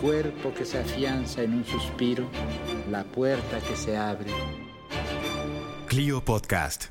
cuerpo 0.00 0.52
que 0.54 0.64
se 0.64 0.78
afianza 0.78 1.42
en 1.42 1.54
un 1.54 1.64
suspiro, 1.64 2.28
la 2.90 3.04
puerta 3.04 3.58
que 3.60 3.76
se 3.76 3.96
abre. 3.96 4.30
Clio 5.86 6.24
Podcast. 6.24 6.86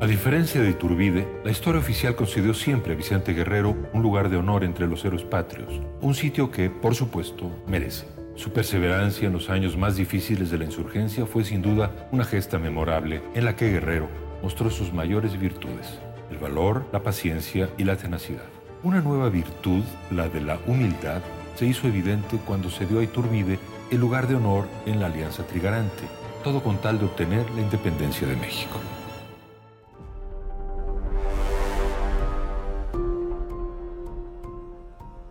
A 0.00 0.06
diferencia 0.06 0.60
de 0.60 0.70
Iturbide, 0.70 1.26
la 1.44 1.50
historia 1.50 1.80
oficial 1.80 2.14
concedió 2.14 2.52
siempre 2.52 2.92
a 2.92 2.96
Vicente 2.96 3.32
Guerrero 3.32 3.76
un 3.92 4.02
lugar 4.02 4.28
de 4.28 4.36
honor 4.36 4.64
entre 4.64 4.86
los 4.86 5.04
héroes 5.04 5.22
patrios, 5.22 5.80
un 6.00 6.14
sitio 6.14 6.50
que, 6.50 6.68
por 6.68 6.94
supuesto, 6.94 7.50
merece. 7.66 8.06
Su 8.34 8.52
perseverancia 8.52 9.28
en 9.28 9.32
los 9.32 9.48
años 9.48 9.76
más 9.76 9.96
difíciles 9.96 10.50
de 10.50 10.58
la 10.58 10.64
insurgencia 10.64 11.24
fue 11.24 11.44
sin 11.44 11.62
duda 11.62 12.08
una 12.10 12.24
gesta 12.24 12.58
memorable 12.58 13.22
en 13.34 13.44
la 13.44 13.56
que 13.56 13.70
Guerrero 13.70 14.08
mostró 14.42 14.70
sus 14.70 14.92
mayores 14.92 15.38
virtudes, 15.38 15.98
el 16.30 16.38
valor, 16.38 16.84
la 16.92 17.02
paciencia 17.02 17.70
y 17.78 17.84
la 17.84 17.96
tenacidad. 17.96 18.44
Una 18.84 19.00
nueva 19.00 19.30
virtud, 19.30 19.82
la 20.10 20.28
de 20.28 20.42
la 20.42 20.58
humildad, 20.66 21.22
se 21.56 21.64
hizo 21.64 21.88
evidente 21.88 22.36
cuando 22.44 22.68
se 22.68 22.84
dio 22.84 23.00
a 23.00 23.02
Iturbide 23.02 23.58
el 23.90 23.98
lugar 23.98 24.28
de 24.28 24.34
honor 24.34 24.68
en 24.84 25.00
la 25.00 25.06
Alianza 25.06 25.46
Trigarante, 25.46 26.04
todo 26.42 26.62
con 26.62 26.76
tal 26.76 26.98
de 26.98 27.06
obtener 27.06 27.50
la 27.52 27.62
independencia 27.62 28.28
de 28.28 28.36
México. 28.36 28.78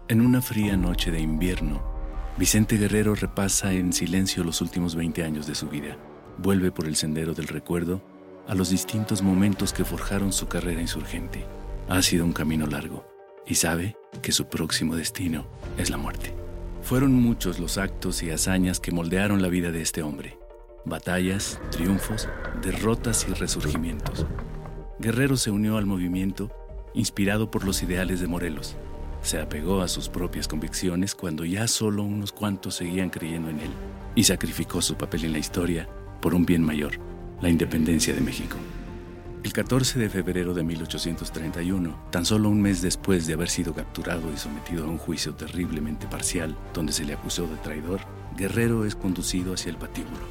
En 0.08 0.20
una 0.20 0.42
fría 0.42 0.76
noche 0.76 1.12
de 1.12 1.20
invierno, 1.20 1.80
Vicente 2.40 2.78
Guerrero 2.78 3.14
repasa 3.14 3.72
en 3.72 3.94
silencio 3.94 4.44
los 4.44 4.62
últimos 4.62 4.96
20 4.96 5.24
años 5.24 5.46
de 5.46 5.54
su 5.54 5.70
vida. 5.70 5.96
Vuelve 6.40 6.72
por 6.72 6.88
el 6.88 6.96
sendero 6.96 7.36
del 7.36 7.48
recuerdo 7.48 8.02
a 8.48 8.56
los 8.56 8.72
distintos 8.72 9.22
momentos 9.22 9.74
que 9.74 9.86
forjaron 9.86 10.34
su 10.34 10.48
carrera 10.48 10.82
insurgente. 10.82 11.46
Ha 11.88 12.02
sido 12.02 12.26
un 12.26 12.34
camino 12.34 12.66
largo 12.66 13.13
y 13.48 13.56
sabe 13.56 13.96
que 14.22 14.32
su 14.32 14.46
próximo 14.46 14.96
destino 14.96 15.46
es 15.78 15.90
la 15.90 15.98
muerte. 15.98 16.34
Fueron 16.82 17.14
muchos 17.14 17.60
los 17.60 17.78
actos 17.78 18.24
y 18.24 18.32
hazañas 18.32 18.80
que 18.80 18.92
moldearon 18.92 19.42
la 19.42 19.48
vida 19.48 19.72
de 19.72 19.82
este 19.82 20.04
hombre. 20.04 20.38
Batallas, 20.86 21.60
triunfos, 21.72 22.28
derrotas 22.62 23.26
y 23.30 23.34
resurgimientos. 23.34 24.26
Guerrero 25.00 25.38
se 25.38 25.52
unió 25.52 25.78
al 25.78 25.86
movimiento 25.86 26.52
inspirado 26.94 27.50
por 27.50 27.66
los 27.66 27.82
ideales 27.84 28.20
de 28.20 28.28
Morelos. 28.28 28.76
Se 29.22 29.40
apegó 29.40 29.82
a 29.82 29.88
sus 29.88 30.10
propias 30.10 30.48
convicciones 30.48 31.16
cuando 31.16 31.46
ya 31.46 31.68
solo 31.68 32.04
unos 32.04 32.32
cuantos 32.32 32.76
seguían 32.76 33.10
creyendo 33.10 33.50
en 33.50 33.62
él 33.62 33.72
y 34.16 34.26
sacrificó 34.26 34.82
su 34.82 34.96
papel 34.96 35.26
en 35.26 35.32
la 35.32 35.40
historia 35.40 35.88
por 36.22 36.36
un 36.36 36.46
bien 36.46 36.64
mayor, 36.64 37.00
la 37.42 37.50
independencia 37.50 38.14
de 38.14 38.22
México. 38.22 38.58
El 39.44 39.52
14 39.52 40.00
de 40.00 40.10
febrero 40.10 40.54
de 40.54 40.64
1831, 40.64 42.08
tan 42.12 42.26
solo 42.26 42.48
un 42.48 42.62
mes 42.62 42.82
después 42.82 43.28
de 43.28 43.34
haber 43.34 43.50
sido 43.50 43.74
capturado 43.74 44.32
y 44.32 44.38
sometido 44.38 44.86
a 44.86 44.88
un 44.88 44.98
juicio 44.98 45.36
terriblemente 45.36 46.08
parcial, 46.08 46.56
donde 46.74 46.94
se 46.94 47.04
le 47.04 47.14
acusó 47.14 47.46
de 47.48 47.58
traidor, 47.58 48.00
Guerrero 48.38 48.86
es 48.86 48.96
conducido 48.96 49.54
hacia 49.54 49.72
el 49.72 49.76
patíbulo, 49.76 50.22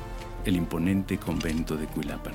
el 0.47 0.57
imponente 0.57 1.19
convento 1.19 1.77
de 1.77 1.87
Cuilapan. 1.89 2.33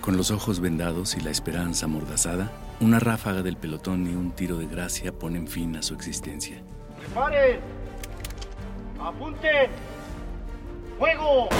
Con 0.00 0.16
los 0.16 0.30
ojos 0.30 0.60
vendados 0.60 1.14
y 1.14 1.20
la 1.20 1.30
esperanza 1.30 1.84
amordazada, 1.84 2.50
una 2.80 2.98
ráfaga 2.98 3.42
del 3.42 3.58
pelotón 3.58 4.10
y 4.10 4.14
un 4.14 4.32
tiro 4.32 4.56
de 4.56 4.66
gracia 4.66 5.12
ponen 5.12 5.46
fin 5.46 5.76
a 5.76 5.82
su 5.82 5.92
existencia. 5.92 6.62
¡Preparen! 6.98 7.60
¡Apunten! 8.98 9.70
¡Fuego! 10.98 11.50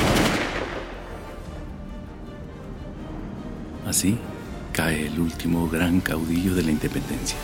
Así 3.86 4.18
cae 4.72 5.06
el 5.06 5.20
último 5.20 5.68
gran 5.68 6.00
caudillo 6.00 6.54
de 6.54 6.62
la 6.62 6.70
independencia. 6.70 7.36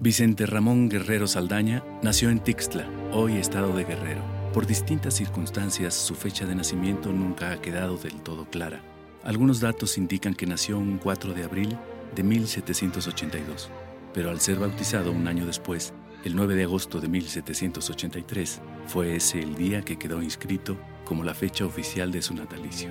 Vicente 0.00 0.46
Ramón 0.46 0.88
Guerrero 0.88 1.26
Saldaña 1.26 1.84
nació 2.02 2.28
en 2.30 2.40
Tixtla, 2.40 2.86
hoy 3.12 3.36
estado 3.36 3.74
de 3.76 3.84
Guerrero. 3.84 4.22
Por 4.52 4.66
distintas 4.66 5.14
circunstancias, 5.14 5.94
su 5.94 6.14
fecha 6.14 6.44
de 6.44 6.54
nacimiento 6.54 7.12
nunca 7.12 7.52
ha 7.52 7.60
quedado 7.60 7.96
del 7.96 8.20
todo 8.20 8.44
clara. 8.50 8.82
Algunos 9.22 9.60
datos 9.60 9.96
indican 9.96 10.34
que 10.34 10.46
nació 10.46 10.78
un 10.78 10.98
4 10.98 11.32
de 11.32 11.44
abril 11.44 11.78
de 12.14 12.22
1782, 12.22 13.70
pero 14.12 14.30
al 14.30 14.40
ser 14.40 14.58
bautizado 14.58 15.12
un 15.12 15.26
año 15.26 15.46
después, 15.46 15.94
el 16.24 16.36
9 16.36 16.54
de 16.54 16.64
agosto 16.64 17.00
de 17.00 17.08
1783, 17.08 18.60
fue 18.86 19.16
ese 19.16 19.40
el 19.40 19.54
día 19.54 19.82
que 19.82 19.98
quedó 19.98 20.22
inscrito 20.22 20.76
como 21.04 21.24
la 21.24 21.34
fecha 21.34 21.64
oficial 21.64 22.12
de 22.12 22.22
su 22.22 22.34
natalicio. 22.34 22.90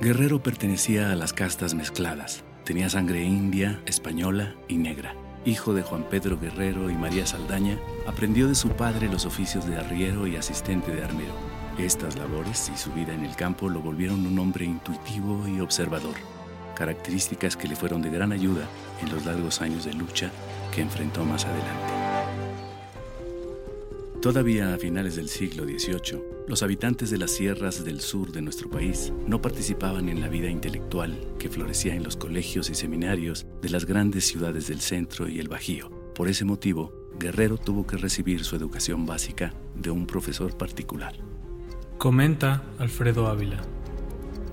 Guerrero 0.00 0.42
pertenecía 0.42 1.12
a 1.12 1.16
las 1.16 1.32
castas 1.32 1.74
mezcladas. 1.74 2.44
Tenía 2.64 2.88
sangre 2.88 3.22
india, 3.22 3.80
española 3.86 4.54
y 4.66 4.76
negra. 4.76 5.14
Hijo 5.44 5.74
de 5.74 5.82
Juan 5.82 6.04
Pedro 6.08 6.38
Guerrero 6.38 6.90
y 6.90 6.94
María 6.94 7.26
Saldaña, 7.26 7.78
aprendió 8.06 8.48
de 8.48 8.54
su 8.54 8.70
padre 8.70 9.08
los 9.08 9.26
oficios 9.26 9.66
de 9.66 9.76
arriero 9.76 10.26
y 10.26 10.36
asistente 10.36 10.92
de 10.94 11.04
armero. 11.04 11.34
Estas 11.78 12.16
labores 12.16 12.70
y 12.72 12.76
su 12.76 12.92
vida 12.92 13.14
en 13.14 13.24
el 13.24 13.34
campo 13.36 13.68
lo 13.68 13.80
volvieron 13.80 14.26
un 14.26 14.38
hombre 14.38 14.64
intuitivo 14.64 15.46
y 15.48 15.60
observador, 15.60 16.14
características 16.74 17.56
que 17.56 17.68
le 17.68 17.76
fueron 17.76 18.02
de 18.02 18.10
gran 18.10 18.32
ayuda 18.32 18.68
en 19.02 19.10
los 19.10 19.24
largos 19.24 19.60
años 19.60 19.84
de 19.84 19.94
lucha 19.94 20.30
que 20.74 20.82
enfrentó 20.82 21.24
más 21.24 21.44
adelante. 21.44 22.01
Todavía 24.22 24.72
a 24.72 24.78
finales 24.78 25.16
del 25.16 25.28
siglo 25.28 25.64
XVIII, 25.64 26.22
los 26.46 26.62
habitantes 26.62 27.10
de 27.10 27.18
las 27.18 27.32
sierras 27.32 27.84
del 27.84 28.00
sur 28.00 28.30
de 28.30 28.40
nuestro 28.40 28.70
país 28.70 29.12
no 29.26 29.42
participaban 29.42 30.08
en 30.08 30.20
la 30.20 30.28
vida 30.28 30.48
intelectual 30.48 31.18
que 31.40 31.48
florecía 31.48 31.96
en 31.96 32.04
los 32.04 32.16
colegios 32.16 32.70
y 32.70 32.76
seminarios 32.76 33.46
de 33.60 33.70
las 33.70 33.84
grandes 33.84 34.24
ciudades 34.24 34.68
del 34.68 34.80
centro 34.80 35.28
y 35.28 35.40
el 35.40 35.48
Bajío. 35.48 35.90
Por 36.14 36.28
ese 36.28 36.44
motivo, 36.44 36.92
Guerrero 37.18 37.58
tuvo 37.58 37.84
que 37.84 37.96
recibir 37.96 38.44
su 38.44 38.54
educación 38.54 39.06
básica 39.06 39.54
de 39.74 39.90
un 39.90 40.06
profesor 40.06 40.56
particular. 40.56 41.16
Comenta 41.98 42.62
Alfredo 42.78 43.26
Ávila. 43.26 43.60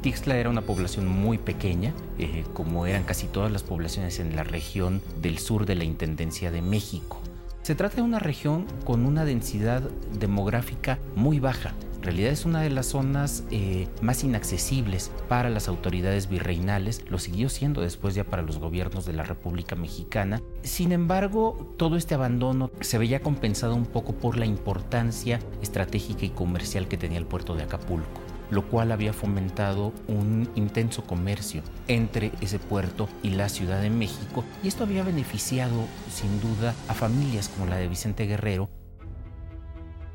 Tixla 0.02 0.38
era 0.38 0.50
una 0.50 0.64
población 0.64 1.08
muy 1.08 1.38
pequeña, 1.38 1.94
eh, 2.18 2.44
como 2.54 2.88
eran 2.88 3.04
casi 3.04 3.28
todas 3.28 3.52
las 3.52 3.62
poblaciones 3.62 4.20
en 4.20 4.36
la 4.36 4.44
región 4.44 5.00
del 5.22 5.38
sur 5.38 5.68
de 5.68 5.76
la 5.76 5.84
Intendencia 5.84 6.50
de 6.50 6.64
México. 6.64 7.22
Se 7.62 7.76
trata 7.76 7.98
de 7.98 8.02
una 8.02 8.20
región 8.20 8.66
con 8.86 9.06
una 9.06 9.26
densidad 9.26 9.82
demográfica 10.20 10.98
muy 11.16 11.40
baja. 11.40 11.74
En 11.98 12.04
realidad 12.04 12.32
es 12.32 12.46
una 12.46 12.62
de 12.62 12.70
las 12.70 12.88
zonas 12.88 13.44
eh, 13.52 13.90
más 14.02 14.24
inaccesibles 14.24 15.12
para 15.28 15.50
las 15.50 15.68
autoridades 15.68 16.30
virreinales, 16.30 17.04
lo 17.10 17.20
siguió 17.20 17.50
siendo 17.50 17.82
después 17.82 18.16
ya 18.16 18.24
para 18.24 18.42
los 18.42 18.58
gobiernos 18.58 19.06
de 19.06 19.12
la 19.12 19.24
República 19.24 19.76
Mexicana. 19.76 20.42
Sin 20.64 20.94
embargo, 20.94 21.76
todo 21.76 21.98
este 21.98 22.16
abandono 22.16 22.72
se 22.80 22.98
veía 22.98 23.22
compensado 23.22 23.76
un 23.76 23.86
poco 23.86 24.14
por 24.14 24.38
la 24.38 24.46
importancia 24.46 25.40
estratégica 25.62 26.26
y 26.26 26.30
comercial 26.30 26.88
que 26.88 26.98
tenía 26.98 27.18
el 27.18 27.26
puerto 27.26 27.54
de 27.54 27.64
Acapulco 27.64 28.22
lo 28.50 28.68
cual 28.68 28.92
había 28.92 29.14
fomentado 29.14 29.94
un 30.08 30.50
intenso 30.56 31.04
comercio 31.04 31.62
entre 31.88 32.32
ese 32.42 32.60
puerto 32.60 33.08
y 33.24 33.32
la 33.32 33.50
Ciudad 33.50 33.82
de 33.82 33.90
México, 33.90 34.44
y 34.64 34.68
esto 34.68 34.84
había 34.84 35.04
beneficiado 35.04 35.86
sin 36.12 36.40
duda 36.42 36.74
a 36.88 36.94
familias 36.94 37.50
como 37.50 37.68
la 37.68 37.78
de 37.78 37.88
Vicente 37.88 38.26
Guerrero, 38.26 38.70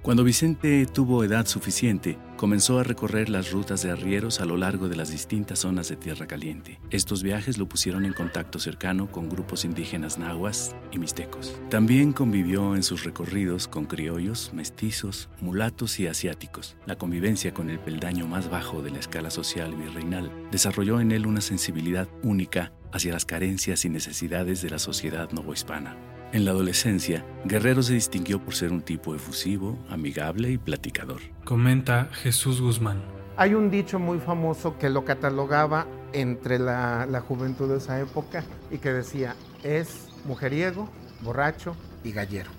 Cuando 0.02 0.22
Vicente 0.22 0.84
tuvo 0.84 1.25
edad 1.25 1.46
suficiente, 1.46 2.19
comenzó 2.36 2.78
a 2.78 2.82
recorrer 2.82 3.28
las 3.28 3.50
rutas 3.50 3.82
de 3.82 3.90
arrieros 3.90 4.40
a 4.40 4.44
lo 4.44 4.56
largo 4.56 4.88
de 4.88 4.96
las 4.96 5.10
distintas 5.10 5.60
zonas 5.60 5.88
de 5.88 5.96
Tierra 5.96 6.26
Caliente. 6.26 6.81
Estos 6.90 7.22
viajes 7.22 7.58
lo 7.58 7.69
pusieron 7.69 8.04
en 8.04 8.12
contacto 8.12 8.58
cercano 8.58 9.10
con 9.10 9.28
grupos 9.28 9.64
indígenas 9.64 10.19
nahuas 10.19 10.75
y 10.92 10.98
mixtecos. 10.98 11.58
También 11.70 12.12
convivió 12.12 12.76
en 12.76 12.82
sus 12.82 13.04
recorridos 13.04 13.69
con 13.69 13.86
criollos, 13.86 14.52
mestizos, 14.52 15.28
mulatos 15.40 16.00
y 16.00 16.06
asiáticos. 16.06 16.76
La 16.86 16.96
convivencia 16.96 17.54
con 17.54 17.70
el 17.70 17.78
peldaño 17.78 18.26
más 18.26 18.50
bajo 18.50 18.82
de 18.82 18.90
la 18.90 18.98
escala 18.98 19.30
social 19.30 19.75
virreinal 19.75 20.30
desarrolló 20.50 21.00
en 21.00 21.12
él 21.12 21.26
una 21.26 21.40
sensibilidad 21.40 22.08
única 22.22 22.72
hacia 22.92 23.12
las 23.12 23.25
carencias 23.25 23.84
y 23.84 23.88
necesidades 23.88 24.62
de 24.62 24.70
la 24.70 24.78
sociedad 24.78 25.30
novohispana. 25.32 26.13
En 26.34 26.44
la 26.44 26.50
adolescencia, 26.50 27.25
Guerrero 27.44 27.81
se 27.84 27.92
distinguió 27.92 28.40
por 28.40 28.56
ser 28.56 28.72
un 28.72 28.82
tipo 28.82 29.14
efusivo, 29.14 29.78
amigable 29.88 30.50
y 30.50 30.58
platicador. 30.58 31.20
Comenta 31.44 32.08
Jesús 32.10 32.60
Guzmán. 32.60 33.04
Hay 33.36 33.54
un 33.54 33.70
dicho 33.70 34.00
muy 34.00 34.19
famoso 34.19 34.76
que 34.76 34.90
lo 34.90 35.04
catalogaba 35.04 35.86
entre 36.12 36.58
la, 36.58 37.06
la 37.06 37.20
juventud 37.20 37.70
de 37.70 37.76
esa 37.76 38.00
época 38.00 38.42
y 38.72 38.78
que 38.78 38.92
decía, 38.92 39.36
es 39.62 40.08
mujeriego, 40.25 40.90
borracho 41.20 41.76
y 42.02 42.10
gallero. 42.10 42.50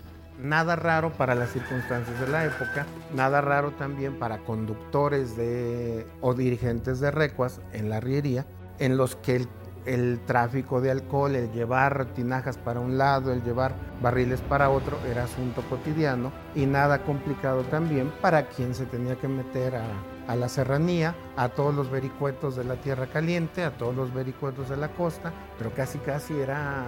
Nada 0.42 0.78
raro 0.78 1.12
para 1.12 1.36
las 1.36 1.51
circunstancias 1.51 2.18
de 2.21 2.30
la 2.30 2.45
época, 2.45 2.86
nada 3.13 3.42
raro 3.42 3.71
también 3.71 4.18
para 4.18 4.38
conductores 4.38 5.36
de, 5.36 6.07
o 6.21 6.33
dirigentes 6.33 7.01
de 7.01 7.12
recuas 7.12 7.60
en 7.74 7.89
la 7.89 8.00
riería, 8.00 8.45
en 8.80 8.95
los 8.95 9.18
que 9.18 9.36
el, 9.36 9.50
el 9.86 10.20
tráfico 10.26 10.82
de 10.82 10.92
alcohol, 10.92 11.36
el 11.36 11.52
llevar 11.52 12.06
tinajas 12.14 12.58
para 12.58 12.80
un 12.80 12.98
lado, 12.98 13.32
el 13.32 13.44
llevar 13.44 13.76
barriles 14.02 14.42
para 14.42 14.70
otro, 14.70 14.98
era 15.10 15.24
asunto 15.24 15.62
cotidiano 15.70 16.32
y 16.56 16.66
nada 16.66 17.04
complicado 17.04 17.64
también 17.64 18.12
para 18.22 18.48
quien 18.48 18.76
se 18.76 18.86
tenía 18.86 19.16
que 19.16 19.28
meter 19.28 19.76
a, 19.76 20.36
la 20.36 20.50
serranía, 20.50 21.16
a 21.38 21.50
todos 21.50 21.74
los 21.74 21.92
vericuetos 21.92 22.56
de 22.56 22.64
la 22.64 22.76
tierra 22.76 23.08
caliente, 23.08 23.64
a 23.64 23.78
todos 23.78 23.96
los 23.96 24.14
vericuetos 24.14 24.70
de 24.70 24.78
la 24.78 24.90
costa, 24.90 25.32
pero 25.58 25.72
casi 25.74 26.00
casi 26.00 26.34
era 26.40 26.84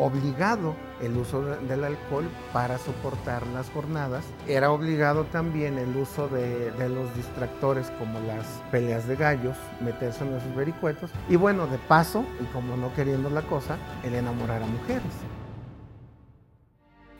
obligado 0.00 0.74
el 1.00 1.16
uso 1.16 1.42
de, 1.42 1.56
del 1.66 1.84
alcohol 1.84 2.28
para 2.52 2.78
soportar 2.78 3.46
las 3.48 3.70
jornadas. 3.70 4.24
Era 4.48 4.70
obligado 4.70 5.24
también 5.24 5.78
el 5.78 5.94
uso 5.96 6.28
de, 6.28 6.70
de, 6.72 6.88
los 6.88 7.14
distractores 7.14 7.90
como 7.98 8.18
las 8.20 8.46
peleas 8.70 9.06
de 9.06 9.16
gallos, 9.16 9.56
meterse 9.80 10.24
en 10.24 10.34
esos 10.34 10.54
vericuetos. 10.56 11.10
Y 11.28 11.36
bueno, 11.36 11.66
de 11.66 11.78
paso, 11.78 12.24
y 12.40 12.44
como 12.52 12.76
no 12.76 12.92
queriendo 12.94 13.30
la 13.30 13.42
cosa, 13.42 13.76
el 14.02 14.14
enamorar 14.14 14.62
a 14.62 14.66
mujeres. 14.66 15.12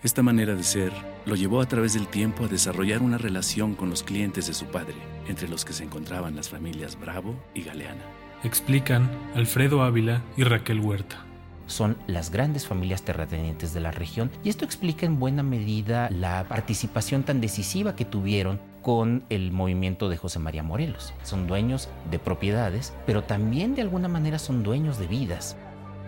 Esta 0.02 0.22
manera 0.22 0.54
de 0.54 0.62
ser 0.62 0.92
lo 1.26 1.34
llevó 1.36 1.60
a 1.60 1.66
través 1.66 1.92
del 1.92 2.08
tiempo 2.08 2.44
a 2.44 2.48
desarrollar 2.48 3.02
una 3.02 3.18
relación 3.18 3.74
con 3.74 3.90
los 3.90 4.02
clientes 4.02 4.46
de 4.46 4.54
su 4.54 4.64
padre, 4.66 4.94
entre 5.28 5.48
los 5.48 5.66
que 5.66 5.74
se 5.74 5.84
encontraban 5.84 6.34
las 6.34 6.48
familias 6.48 6.98
Bravo 6.98 7.34
y 7.52 7.62
Galeana. 7.62 8.02
Explican 8.42 9.10
Alfredo 9.34 9.82
Ávila 9.82 10.22
y 10.38 10.44
Raquel 10.44 10.80
Huerta 10.80 11.26
son 11.70 11.96
las 12.06 12.30
grandes 12.30 12.66
familias 12.66 13.02
terratenientes 13.02 13.72
de 13.72 13.80
la 13.80 13.90
región 13.90 14.30
y 14.44 14.48
esto 14.48 14.64
explica 14.64 15.06
en 15.06 15.18
buena 15.18 15.42
medida 15.42 16.10
la 16.10 16.44
participación 16.48 17.22
tan 17.22 17.40
decisiva 17.40 17.96
que 17.96 18.04
tuvieron 18.04 18.60
con 18.82 19.24
el 19.28 19.52
movimiento 19.52 20.08
de 20.08 20.16
José 20.16 20.38
María 20.38 20.62
Morelos. 20.62 21.12
Son 21.22 21.46
dueños 21.46 21.88
de 22.10 22.18
propiedades, 22.18 22.92
pero 23.06 23.24
también 23.24 23.74
de 23.74 23.82
alguna 23.82 24.08
manera 24.08 24.38
son 24.38 24.62
dueños 24.62 24.98
de 24.98 25.06
vidas. 25.06 25.56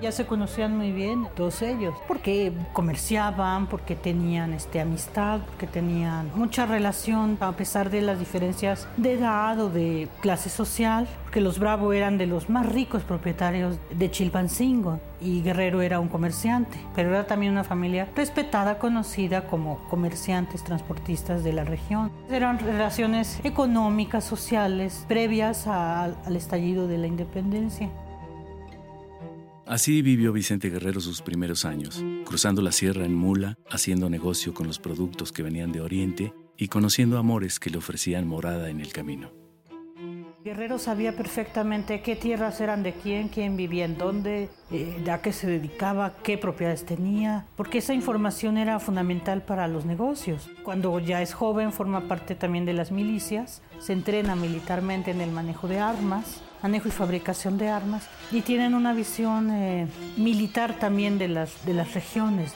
Ya 0.03 0.11
se 0.11 0.27
conocían 0.27 0.77
muy 0.77 0.91
bien 0.91 1.29
todos 1.37 1.63
ellos, 1.63 1.95
porque 2.09 2.53
comerciaban, 2.73 3.69
porque 3.69 3.95
tenían 3.95 4.53
este, 4.53 4.81
amistad, 4.81 5.39
porque 5.47 5.69
tenían 5.69 6.29
mucha 6.35 6.67
relación 6.67 7.39
a 7.39 7.53
pesar 7.53 7.89
de 7.89 8.03
las 8.03 8.19
diferencias 8.19 8.89
de 8.97 9.13
edad 9.13 9.61
o 9.61 9.71
de 9.71 10.09
clase 10.21 10.51
social, 10.51 11.07
porque 11.23 11.41
los 11.41 11.61
Bravo 11.61 11.93
eran 11.93 12.19
de 12.19 12.27
los 12.27 12.51
más 12.51 12.67
ricos 12.67 13.05
propietarios 13.05 13.79
de 13.97 14.11
Chilpancingo 14.11 14.99
y 15.21 15.41
Guerrero 15.41 15.83
era 15.83 16.01
un 16.01 16.09
comerciante, 16.09 16.79
pero 16.97 17.11
era 17.11 17.29
también 17.29 17.53
una 17.53 17.63
familia 17.63 18.09
respetada, 18.17 18.81
conocida 18.81 19.47
como 19.47 19.85
comerciantes, 19.89 20.65
transportistas 20.65 21.45
de 21.45 21.53
la 21.53 21.63
región. 21.63 22.11
Eran 22.29 22.59
relaciones 22.59 23.39
económicas, 23.45 24.25
sociales, 24.25 25.05
previas 25.07 25.69
al 25.69 26.35
estallido 26.35 26.89
de 26.89 26.99
la 26.99 27.07
independencia. 27.07 27.89
Así 29.73 30.03
vivió 30.03 30.35
Vicente 30.35 30.69
Guerrero 30.69 31.01
sus 31.01 31.23
primeros 31.23 31.65
años, 31.65 32.05
cruzando 32.27 32.61
la 32.61 32.73
sierra 32.73 33.07
en 33.07 33.15
mula, 33.15 33.57
haciendo 33.71 34.11
negocio 34.11 34.53
con 34.53 34.67
los 34.67 34.79
productos 34.79 35.33
que 35.33 35.43
venían 35.43 35.73
de 35.73 35.81
Oriente 35.81 36.35
y 36.59 36.69
conociendo 36.69 37.17
amores 37.17 37.59
que 37.59 37.71
le 37.71 37.79
ofrecían 37.79 38.29
morada 38.29 38.69
en 38.69 38.83
el 38.83 38.93
camino. 38.93 39.33
Guerrero 40.45 40.79
sabía 40.79 41.17
perfectamente 41.17 42.03
qué 42.03 42.17
tierras 42.17 42.61
eran 42.61 42.83
de 42.83 42.93
quién, 42.93 43.29
quién 43.29 43.57
vivía 43.57 43.87
en 43.87 43.97
dónde, 43.97 44.51
eh, 44.71 45.11
a 45.11 45.23
qué 45.23 45.33
se 45.33 45.47
dedicaba, 45.47 46.17
qué 46.23 46.37
propiedades 46.37 46.85
tenía, 46.85 47.47
porque 47.57 47.79
esa 47.79 47.95
información 47.95 48.59
era 48.59 48.79
fundamental 48.79 49.43
para 49.43 49.69
los 49.69 49.87
negocios. 49.87 50.51
Cuando 50.65 50.99
ya 51.01 51.23
es 51.23 51.33
joven 51.33 51.73
forma 51.73 52.09
parte 52.09 52.35
también 52.35 52.67
de 52.67 52.75
las 52.75 52.93
milicias, 52.93 53.63
se 53.79 53.95
entrena 53.95 54.37
militarmente 54.37 55.13
en 55.13 55.23
el 55.23 55.31
manejo 55.31 55.67
de 55.67 55.79
armas, 55.79 56.43
manejo 56.63 56.89
y 56.89 56.91
fabricación 56.93 57.59
de 57.59 57.69
armas 57.69 58.09
y 58.31 58.43
tienen 58.43 58.75
una 58.75 58.93
visión 58.93 59.51
eh, 59.51 59.89
militar 60.17 60.79
también 60.79 61.19
de 61.19 61.29
las, 61.29 61.65
de 61.67 61.75
las 61.75 61.93
regiones. 61.95 62.55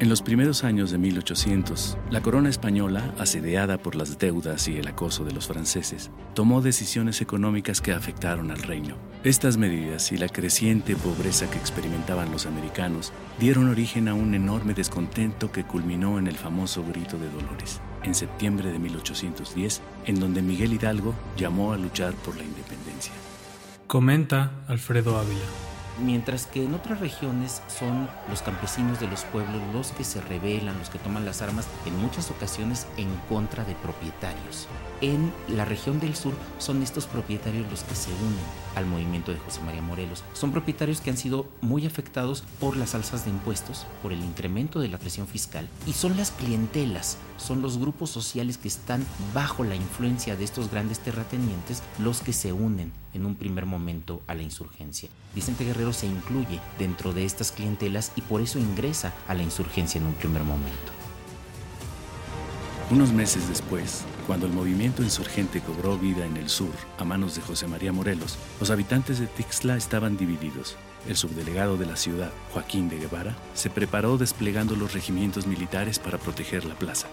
En 0.00 0.08
los 0.08 0.22
primeros 0.22 0.64
años 0.64 0.90
de 0.90 0.96
1800, 0.96 1.98
la 2.08 2.22
corona 2.22 2.48
española, 2.48 3.12
asediada 3.18 3.76
por 3.76 3.96
las 3.96 4.18
deudas 4.18 4.66
y 4.66 4.78
el 4.78 4.88
acoso 4.88 5.26
de 5.26 5.32
los 5.32 5.46
franceses, 5.46 6.10
tomó 6.32 6.62
decisiones 6.62 7.20
económicas 7.20 7.82
que 7.82 7.92
afectaron 7.92 8.50
al 8.50 8.62
reino. 8.62 8.96
Estas 9.24 9.58
medidas 9.58 10.10
y 10.10 10.16
la 10.16 10.28
creciente 10.28 10.96
pobreza 10.96 11.50
que 11.50 11.58
experimentaban 11.58 12.32
los 12.32 12.46
americanos 12.46 13.12
dieron 13.38 13.68
origen 13.68 14.08
a 14.08 14.14
un 14.14 14.34
enorme 14.34 14.72
descontento 14.72 15.52
que 15.52 15.64
culminó 15.64 16.18
en 16.18 16.28
el 16.28 16.36
famoso 16.36 16.82
Grito 16.82 17.18
de 17.18 17.28
Dolores, 17.28 17.82
en 18.04 18.14
septiembre 18.14 18.70
de 18.70 18.78
1810, 18.78 19.80
en 20.06 20.20
donde 20.20 20.42
Miguel 20.42 20.72
Hidalgo 20.72 21.14
llamó 21.36 21.72
a 21.72 21.76
luchar 21.76 22.14
por 22.14 22.36
la 22.36 22.44
independencia. 22.44 23.12
Comenta 23.86 24.52
Alfredo 24.68 25.18
Ávila. 25.18 25.69
Mientras 26.02 26.46
que 26.46 26.64
en 26.64 26.74
otras 26.74 27.00
regiones 27.00 27.60
son 27.68 28.08
los 28.30 28.40
campesinos 28.40 29.00
de 29.00 29.06
los 29.06 29.24
pueblos 29.24 29.60
los 29.74 29.92
que 29.92 30.04
se 30.04 30.20
rebelan, 30.22 30.78
los 30.78 30.88
que 30.88 30.98
toman 30.98 31.26
las 31.26 31.42
armas, 31.42 31.66
en 31.84 31.96
muchas 32.00 32.30
ocasiones 32.30 32.86
en 32.96 33.08
contra 33.28 33.64
de 33.64 33.74
propietarios. 33.74 34.66
En 35.02 35.32
la 35.48 35.64
región 35.64 36.00
del 36.00 36.14
sur 36.14 36.34
son 36.58 36.82
estos 36.82 37.06
propietarios 37.06 37.70
los 37.70 37.84
que 37.84 37.94
se 37.94 38.10
unen 38.10 38.60
al 38.76 38.86
movimiento 38.86 39.32
de 39.32 39.38
José 39.38 39.60
María 39.62 39.82
Morelos. 39.82 40.24
Son 40.32 40.52
propietarios 40.52 41.00
que 41.00 41.10
han 41.10 41.16
sido 41.16 41.46
muy 41.60 41.86
afectados 41.86 42.44
por 42.58 42.76
las 42.76 42.94
alzas 42.94 43.24
de 43.24 43.30
impuestos, 43.30 43.86
por 44.02 44.12
el 44.12 44.20
incremento 44.20 44.80
de 44.80 44.88
la 44.88 44.98
presión 44.98 45.26
fiscal 45.26 45.68
y 45.86 45.92
son 45.92 46.16
las 46.16 46.30
clientelas, 46.30 47.18
son 47.36 47.62
los 47.62 47.78
grupos 47.78 48.10
sociales 48.10 48.58
que 48.58 48.68
están 48.68 49.04
bajo 49.34 49.64
la 49.64 49.74
influencia 49.74 50.36
de 50.36 50.44
estos 50.44 50.70
grandes 50.70 51.00
terratenientes 51.00 51.82
los 51.98 52.20
que 52.20 52.32
se 52.32 52.52
unen 52.52 52.92
en 53.14 53.26
un 53.26 53.34
primer 53.34 53.66
momento 53.66 54.22
a 54.26 54.34
la 54.34 54.42
insurgencia. 54.42 55.08
Vicente 55.34 55.64
Guerrero 55.64 55.92
se 55.92 56.06
incluye 56.06 56.60
dentro 56.78 57.12
de 57.12 57.24
estas 57.24 57.52
clientelas 57.52 58.12
y 58.16 58.22
por 58.22 58.40
eso 58.40 58.58
ingresa 58.58 59.14
a 59.28 59.34
la 59.34 59.42
insurgencia 59.42 60.00
en 60.00 60.06
un 60.06 60.14
primer 60.14 60.42
momento. 60.42 60.92
Unos 62.90 63.12
meses 63.12 63.48
después, 63.48 64.04
cuando 64.26 64.46
el 64.46 64.52
movimiento 64.52 65.04
insurgente 65.04 65.60
cobró 65.60 65.96
vida 65.96 66.26
en 66.26 66.36
el 66.36 66.48
sur 66.48 66.72
a 66.98 67.04
manos 67.04 67.36
de 67.36 67.40
José 67.40 67.68
María 67.68 67.92
Morelos, 67.92 68.36
los 68.58 68.70
habitantes 68.70 69.20
de 69.20 69.28
Tixla 69.28 69.76
estaban 69.76 70.16
divididos. 70.16 70.76
El 71.08 71.16
subdelegado 71.16 71.76
de 71.76 71.86
la 71.86 71.96
ciudad, 71.96 72.32
Joaquín 72.52 72.88
de 72.88 72.98
Guevara, 72.98 73.36
se 73.54 73.70
preparó 73.70 74.18
desplegando 74.18 74.74
los 74.74 74.92
regimientos 74.92 75.46
militares 75.46 76.00
para 76.00 76.18
proteger 76.18 76.64
la 76.64 76.74
plaza. 76.74 77.06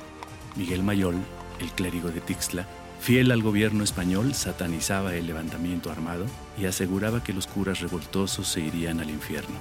Miguel 0.56 0.82
Mayol, 0.82 1.16
el 1.60 1.70
clérigo 1.70 2.10
de 2.10 2.22
Tixla, 2.22 2.68
fiel 3.00 3.32
al 3.32 3.42
gobierno 3.42 3.84
español, 3.84 4.34
satanizaba 4.34 5.16
el 5.16 5.28
levantamiento 5.28 5.92
armado 5.92 6.26
y 6.60 6.66
aseguraba 6.66 7.24
que 7.24 7.34
los 7.34 7.48
curas 7.48 7.80
revoltosos 7.80 8.48
se 8.48 8.62
irían 8.62 9.00
al 9.00 9.10
infierno. 9.10 9.56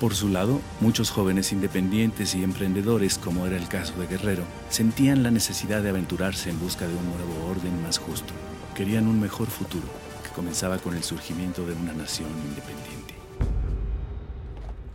Por 0.00 0.14
su 0.14 0.30
lado, 0.30 0.62
muchos 0.80 1.10
jóvenes 1.10 1.52
independientes 1.52 2.34
y 2.34 2.42
emprendedores, 2.42 3.18
como 3.18 3.46
era 3.46 3.58
el 3.58 3.68
caso 3.68 3.92
de 4.00 4.06
Guerrero, 4.06 4.44
sentían 4.70 5.22
la 5.22 5.30
necesidad 5.30 5.82
de 5.82 5.90
aventurarse 5.90 6.48
en 6.48 6.58
busca 6.58 6.88
de 6.88 6.94
un 6.94 7.04
nuevo 7.04 7.50
orden 7.50 7.82
más 7.82 7.98
justo. 7.98 8.32
Querían 8.74 9.06
un 9.06 9.20
mejor 9.20 9.48
futuro, 9.48 9.84
que 10.22 10.30
comenzaba 10.30 10.78
con 10.78 10.96
el 10.96 11.04
surgimiento 11.04 11.66
de 11.66 11.74
una 11.74 11.92
nación 11.92 12.30
independiente. 12.48 13.14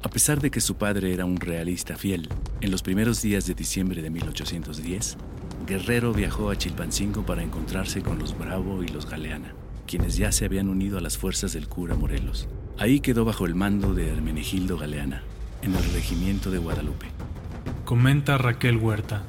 A 0.01 0.09
pesar 0.09 0.39
de 0.41 0.49
que 0.49 0.61
su 0.61 0.75
padre 0.75 1.13
era 1.13 1.25
un 1.25 1.37
realista 1.37 1.97
fiel, 1.97 2.27
en 2.61 2.71
los 2.71 2.81
primeros 2.81 3.21
días 3.21 3.45
de 3.45 3.53
diciembre 3.53 4.01
de 4.01 4.09
1810, 4.09 5.17
Guerrero 5.65 6.13
viajó 6.13 6.51
a 6.51 6.55
Chilpancingo 6.55 7.25
para 7.25 7.41
encontrarse 7.41 8.03
con 8.03 8.19
los 8.19 8.37
Bravo 8.37 8.83
y 8.83 8.87
los 8.87 9.09
Galeana, 9.09 9.53
quienes 9.87 10.15
ya 10.15 10.31
se 10.31 10.45
habían 10.45 10.69
unido 10.69 10.99
a 10.99 11.01
las 11.01 11.17
fuerzas 11.17 11.53
del 11.53 11.67
cura 11.67 11.95
Morelos. 11.95 12.47
Ahí 12.77 12.99
quedó 12.99 13.25
bajo 13.25 13.47
el 13.47 13.55
mando 13.55 13.95
de 13.95 14.09
Hermenegildo 14.09 14.77
Galeana, 14.77 15.23
en 15.63 15.73
el 15.73 15.83
regimiento 15.93 16.51
de 16.51 16.59
Guadalupe. 16.59 17.07
Comenta 17.83 18.37
Raquel 18.37 18.77
Huerta. 18.77 19.23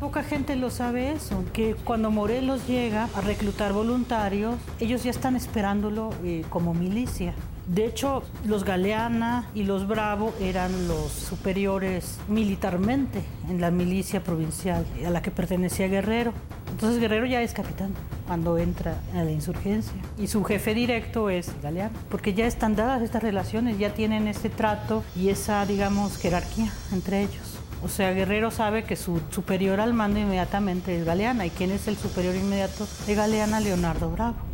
Poca 0.00 0.22
gente 0.22 0.56
lo 0.56 0.70
sabe 0.70 1.12
eso, 1.12 1.44
que 1.52 1.74
cuando 1.74 2.10
Morelos 2.10 2.66
llega 2.66 3.10
a 3.14 3.20
reclutar 3.20 3.74
voluntarios, 3.74 4.54
ellos 4.80 5.02
ya 5.04 5.10
están 5.10 5.36
esperándolo 5.36 6.14
eh, 6.24 6.44
como 6.48 6.72
milicia. 6.72 7.34
De 7.68 7.84
hecho, 7.84 8.22
los 8.46 8.64
Galeana 8.64 9.46
y 9.54 9.64
los 9.64 9.86
Bravo 9.86 10.32
eran 10.40 10.88
los 10.88 11.12
superiores 11.12 12.18
militarmente 12.26 13.22
en 13.50 13.60
la 13.60 13.70
milicia 13.70 14.24
provincial 14.24 14.86
a 15.06 15.10
la 15.10 15.20
que 15.20 15.30
pertenecía 15.30 15.86
Guerrero. 15.86 16.32
Entonces 16.70 16.98
Guerrero 16.98 17.26
ya 17.26 17.42
es 17.42 17.52
capitán 17.52 17.92
cuando 18.26 18.56
entra 18.56 18.98
a 19.14 19.22
la 19.22 19.30
insurgencia 19.30 20.00
y 20.16 20.28
su 20.28 20.44
jefe 20.44 20.72
directo 20.72 21.28
es 21.28 21.50
Galeano, 21.62 21.96
porque 22.08 22.32
ya 22.32 22.46
están 22.46 22.74
dadas 22.74 23.02
estas 23.02 23.22
relaciones, 23.22 23.78
ya 23.78 23.92
tienen 23.92 24.28
este 24.28 24.48
trato 24.48 25.04
y 25.14 25.28
esa, 25.28 25.66
digamos, 25.66 26.16
jerarquía 26.16 26.72
entre 26.90 27.20
ellos. 27.20 27.58
O 27.84 27.88
sea, 27.88 28.12
Guerrero 28.12 28.50
sabe 28.50 28.84
que 28.84 28.96
su 28.96 29.20
superior 29.30 29.78
al 29.78 29.92
mando 29.92 30.18
inmediatamente 30.18 30.98
es 30.98 31.04
Galeana. 31.04 31.46
¿Y 31.46 31.50
quién 31.50 31.70
es 31.70 31.86
el 31.86 31.96
superior 31.96 32.34
inmediato 32.34 32.88
de 33.06 33.14
Galeana? 33.14 33.60
Leonardo 33.60 34.10
Bravo. 34.10 34.47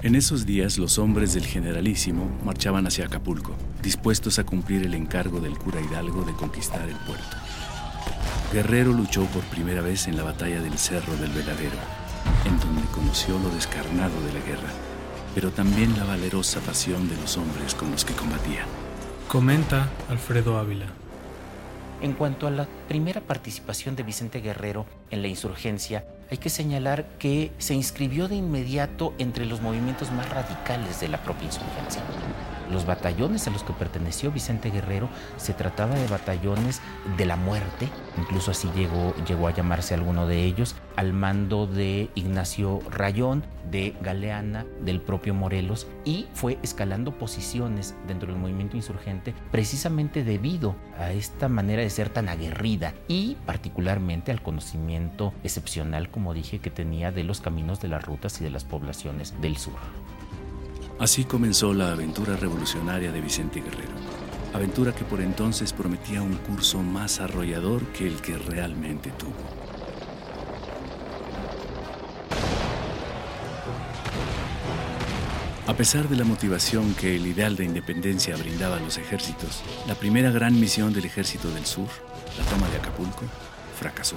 En 0.00 0.14
esos 0.14 0.46
días 0.46 0.78
los 0.78 0.96
hombres 0.98 1.34
del 1.34 1.44
generalísimo 1.44 2.30
marchaban 2.44 2.86
hacia 2.86 3.06
Acapulco, 3.06 3.56
dispuestos 3.82 4.38
a 4.38 4.44
cumplir 4.44 4.86
el 4.86 4.94
encargo 4.94 5.40
del 5.40 5.58
cura 5.58 5.80
Hidalgo 5.80 6.22
de 6.22 6.34
conquistar 6.34 6.88
el 6.88 6.94
puerto. 6.98 7.36
Guerrero 8.52 8.92
luchó 8.92 9.24
por 9.24 9.42
primera 9.44 9.80
vez 9.80 10.06
en 10.06 10.16
la 10.16 10.22
batalla 10.22 10.62
del 10.62 10.78
Cerro 10.78 11.16
del 11.16 11.32
Veladero, 11.32 11.76
en 12.44 12.60
donde 12.60 12.82
conoció 12.92 13.40
lo 13.40 13.48
descarnado 13.50 14.14
de 14.22 14.34
la 14.34 14.46
guerra, 14.46 14.70
pero 15.34 15.50
también 15.50 15.96
la 15.98 16.04
valerosa 16.04 16.60
pasión 16.60 17.08
de 17.08 17.16
los 17.16 17.36
hombres 17.36 17.74
con 17.74 17.90
los 17.90 18.04
que 18.04 18.14
combatía. 18.14 18.66
Comenta 19.26 19.90
Alfredo 20.08 20.58
Ávila. 20.58 20.86
En 22.00 22.12
cuanto 22.12 22.46
a 22.46 22.50
la 22.52 22.68
primera 22.86 23.20
participación 23.20 23.96
de 23.96 24.04
Vicente 24.04 24.40
Guerrero 24.40 24.86
en 25.10 25.20
la 25.20 25.26
insurgencia, 25.26 26.04
hay 26.30 26.38
que 26.38 26.48
señalar 26.48 27.06
que 27.18 27.50
se 27.58 27.74
inscribió 27.74 28.28
de 28.28 28.36
inmediato 28.36 29.14
entre 29.18 29.46
los 29.46 29.60
movimientos 29.60 30.12
más 30.12 30.28
radicales 30.30 31.00
de 31.00 31.08
la 31.08 31.20
propia 31.22 31.46
insurgencia. 31.46 32.00
Los 32.70 32.86
batallones 32.86 33.48
a 33.48 33.50
los 33.50 33.64
que 33.64 33.72
perteneció 33.72 34.30
Vicente 34.30 34.70
Guerrero 34.70 35.08
se 35.38 35.54
trataba 35.54 35.96
de 35.96 36.06
batallones 36.06 36.82
de 37.16 37.24
la 37.26 37.36
muerte, 37.36 37.88
incluso 38.16 38.52
así 38.52 38.70
llegó, 38.76 39.14
llegó 39.26 39.48
a 39.48 39.54
llamarse 39.54 39.94
alguno 39.94 40.26
de 40.28 40.44
ellos, 40.44 40.76
al 40.98 41.12
mando 41.12 41.68
de 41.68 42.10
Ignacio 42.16 42.80
Rayón, 42.90 43.44
de 43.70 43.94
Galeana, 44.02 44.66
del 44.80 45.00
propio 45.00 45.32
Morelos, 45.32 45.86
y 46.04 46.26
fue 46.34 46.58
escalando 46.64 47.16
posiciones 47.16 47.94
dentro 48.08 48.32
del 48.32 48.40
movimiento 48.40 48.76
insurgente 48.76 49.32
precisamente 49.52 50.24
debido 50.24 50.74
a 50.98 51.12
esta 51.12 51.48
manera 51.48 51.82
de 51.82 51.90
ser 51.90 52.08
tan 52.08 52.28
aguerrida 52.28 52.94
y 53.06 53.36
particularmente 53.46 54.32
al 54.32 54.42
conocimiento 54.42 55.32
excepcional, 55.44 56.10
como 56.10 56.34
dije, 56.34 56.58
que 56.58 56.70
tenía 56.70 57.12
de 57.12 57.22
los 57.22 57.40
caminos 57.40 57.80
de 57.80 57.86
las 57.86 58.04
rutas 58.04 58.40
y 58.40 58.44
de 58.44 58.50
las 58.50 58.64
poblaciones 58.64 59.40
del 59.40 59.56
sur. 59.56 59.78
Así 60.98 61.22
comenzó 61.22 61.74
la 61.74 61.92
aventura 61.92 62.34
revolucionaria 62.34 63.12
de 63.12 63.20
Vicente 63.20 63.60
Guerrero, 63.60 63.94
aventura 64.52 64.92
que 64.92 65.04
por 65.04 65.20
entonces 65.20 65.72
prometía 65.72 66.22
un 66.22 66.34
curso 66.38 66.82
más 66.82 67.20
arrollador 67.20 67.84
que 67.92 68.08
el 68.08 68.20
que 68.20 68.36
realmente 68.36 69.12
tuvo. 69.12 69.57
A 75.68 75.74
pesar 75.74 76.08
de 76.08 76.16
la 76.16 76.24
motivación 76.24 76.94
que 76.94 77.16
el 77.16 77.26
ideal 77.26 77.54
de 77.54 77.66
independencia 77.66 78.34
brindaba 78.38 78.78
a 78.78 78.80
los 78.80 78.96
ejércitos, 78.96 79.62
la 79.86 79.94
primera 79.94 80.30
gran 80.30 80.58
misión 80.58 80.94
del 80.94 81.04
ejército 81.04 81.50
del 81.50 81.66
sur, 81.66 81.88
la 82.38 82.44
toma 82.46 82.66
de 82.70 82.78
Acapulco, 82.78 83.26
fracasó. 83.78 84.16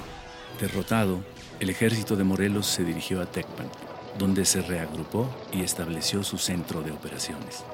Derrotado, 0.58 1.22
el 1.60 1.68
ejército 1.68 2.16
de 2.16 2.24
Morelos 2.24 2.64
se 2.64 2.84
dirigió 2.84 3.20
a 3.20 3.26
Tecpan, 3.26 3.68
donde 4.18 4.46
se 4.46 4.62
reagrupó 4.62 5.28
y 5.52 5.60
estableció 5.60 6.24
su 6.24 6.38
centro 6.38 6.80
de 6.80 6.92
operaciones. 6.92 7.64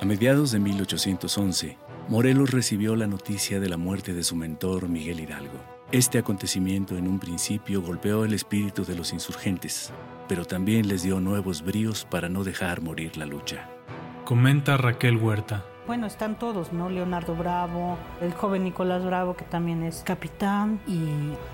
A 0.00 0.04
mediados 0.04 0.50
de 0.50 0.58
1811, 0.58 1.78
Morelos 2.08 2.50
recibió 2.50 2.96
la 2.96 3.06
noticia 3.06 3.60
de 3.60 3.68
la 3.68 3.76
muerte 3.76 4.12
de 4.12 4.24
su 4.24 4.34
mentor 4.34 4.88
Miguel 4.88 5.20
Hidalgo. 5.20 5.79
Este 5.92 6.18
acontecimiento 6.18 6.96
en 6.96 7.08
un 7.08 7.18
principio 7.18 7.82
golpeó 7.82 8.24
el 8.24 8.32
espíritu 8.32 8.84
de 8.84 8.94
los 8.94 9.12
insurgentes, 9.12 9.92
pero 10.28 10.44
también 10.44 10.86
les 10.86 11.02
dio 11.02 11.18
nuevos 11.18 11.62
bríos 11.62 12.06
para 12.08 12.28
no 12.28 12.44
dejar 12.44 12.80
morir 12.80 13.16
la 13.16 13.26
lucha. 13.26 13.68
Comenta 14.24 14.76
Raquel 14.76 15.16
Huerta. 15.16 15.64
Bueno, 15.88 16.06
están 16.06 16.38
todos, 16.38 16.72
¿no? 16.72 16.88
Leonardo 16.90 17.34
Bravo, 17.34 17.98
el 18.20 18.32
joven 18.34 18.62
Nicolás 18.62 19.04
Bravo, 19.04 19.34
que 19.34 19.44
también 19.44 19.82
es 19.82 20.04
capitán, 20.04 20.80
y 20.86 21.00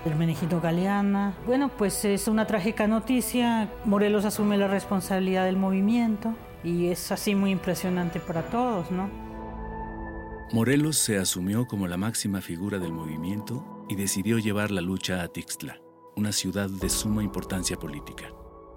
el 0.07 0.15
Menegito 0.15 0.61
Galeana. 0.61 1.33
Bueno, 1.47 1.69
pues 1.75 2.05
es 2.05 2.27
una 2.27 2.45
trágica 2.45 2.85
noticia. 2.85 3.71
Morelos 3.85 4.23
asume 4.23 4.59
la 4.59 4.67
responsabilidad 4.67 5.45
del 5.45 5.57
movimiento 5.57 6.35
y 6.63 6.89
es 6.89 7.11
así 7.11 7.33
muy 7.33 7.49
impresionante 7.49 8.19
para 8.19 8.43
todos, 8.43 8.91
¿no? 8.91 9.09
Morelos 10.53 10.97
se 10.97 11.17
asumió 11.17 11.65
como 11.65 11.87
la 11.87 11.97
máxima 11.97 12.39
figura 12.41 12.77
del 12.77 12.93
movimiento 12.93 13.76
y 13.89 13.95
decidió 13.95 14.37
llevar 14.39 14.71
la 14.71 14.81
lucha 14.81 15.21
a 15.21 15.27
Tixtla, 15.27 15.79
una 16.15 16.31
ciudad 16.31 16.69
de 16.69 16.89
suma 16.89 17.23
importancia 17.23 17.77
política. 17.77 18.31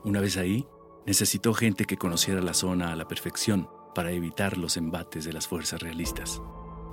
Una 0.05 0.21
vez 0.21 0.37
ahí, 0.37 0.67
necesitó 1.07 1.55
gente 1.55 1.85
que 1.85 1.97
conociera 1.97 2.41
la 2.41 2.55
zona 2.55 2.93
a 2.93 2.97
la 2.97 3.09
perfección 3.09 3.69
para 3.95 4.13
evitar 4.13 4.57
los 4.57 4.77
embates 4.77 5.25
de 5.25 5.33
las 5.33 5.49
fuerzas 5.49 5.81
realistas. 5.81 6.41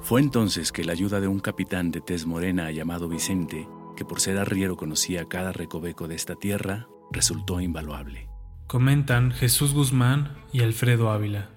Fue 0.02 0.22
entonces 0.22 0.72
que 0.72 0.84
la 0.84 0.94
ayuda 0.94 1.20
de 1.20 1.28
un 1.28 1.40
capitán 1.40 1.92
de 1.92 2.02
tez 2.02 2.26
morena 2.26 2.72
llamado 2.72 3.08
Vicente, 3.08 3.68
que 3.96 4.06
por 4.06 4.20
ser 4.22 4.38
arriero 4.38 4.78
conocía 4.78 5.26
cada 5.26 5.52
recoveco 5.52 6.08
de 6.08 6.16
esta 6.16 6.36
tierra, 6.36 6.88
resultó 7.12 7.60
invaluable. 7.62 8.30
Comentan 8.68 9.32
Jesús 9.32 9.74
Guzmán 9.74 10.38
y 10.52 10.62
Alfredo 10.62 11.12
Ávila. 11.12 11.50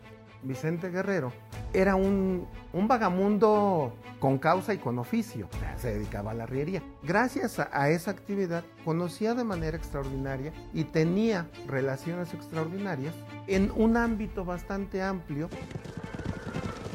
Vicente 0.43 0.91
Guerrero 0.91 1.33
era 1.75 1.97
un, 1.97 2.47
un, 2.73 2.89
vagamundo 2.89 3.93
con 4.19 4.39
causa 4.39 4.75
y 4.75 4.79
con 4.79 4.99
oficio. 4.99 5.49
Se 5.77 5.95
dedicaba 5.95 6.33
a 6.33 6.35
la 6.35 6.45
arriería. 6.45 6.83
Gracias 7.03 7.59
a, 7.59 7.91
esa 7.91 8.11
actividad 8.11 8.65
conocía 8.85 9.35
de 9.35 9.45
manera 9.45 9.77
extraordinaria 9.77 10.53
y 10.73 10.85
tenía 10.85 11.49
relaciones 11.67 12.35
extraordinarias 12.35 13.15
en 13.47 13.73
un 13.75 13.97
ámbito 13.97 14.45
bastante 14.45 15.03
amplio. 15.03 15.49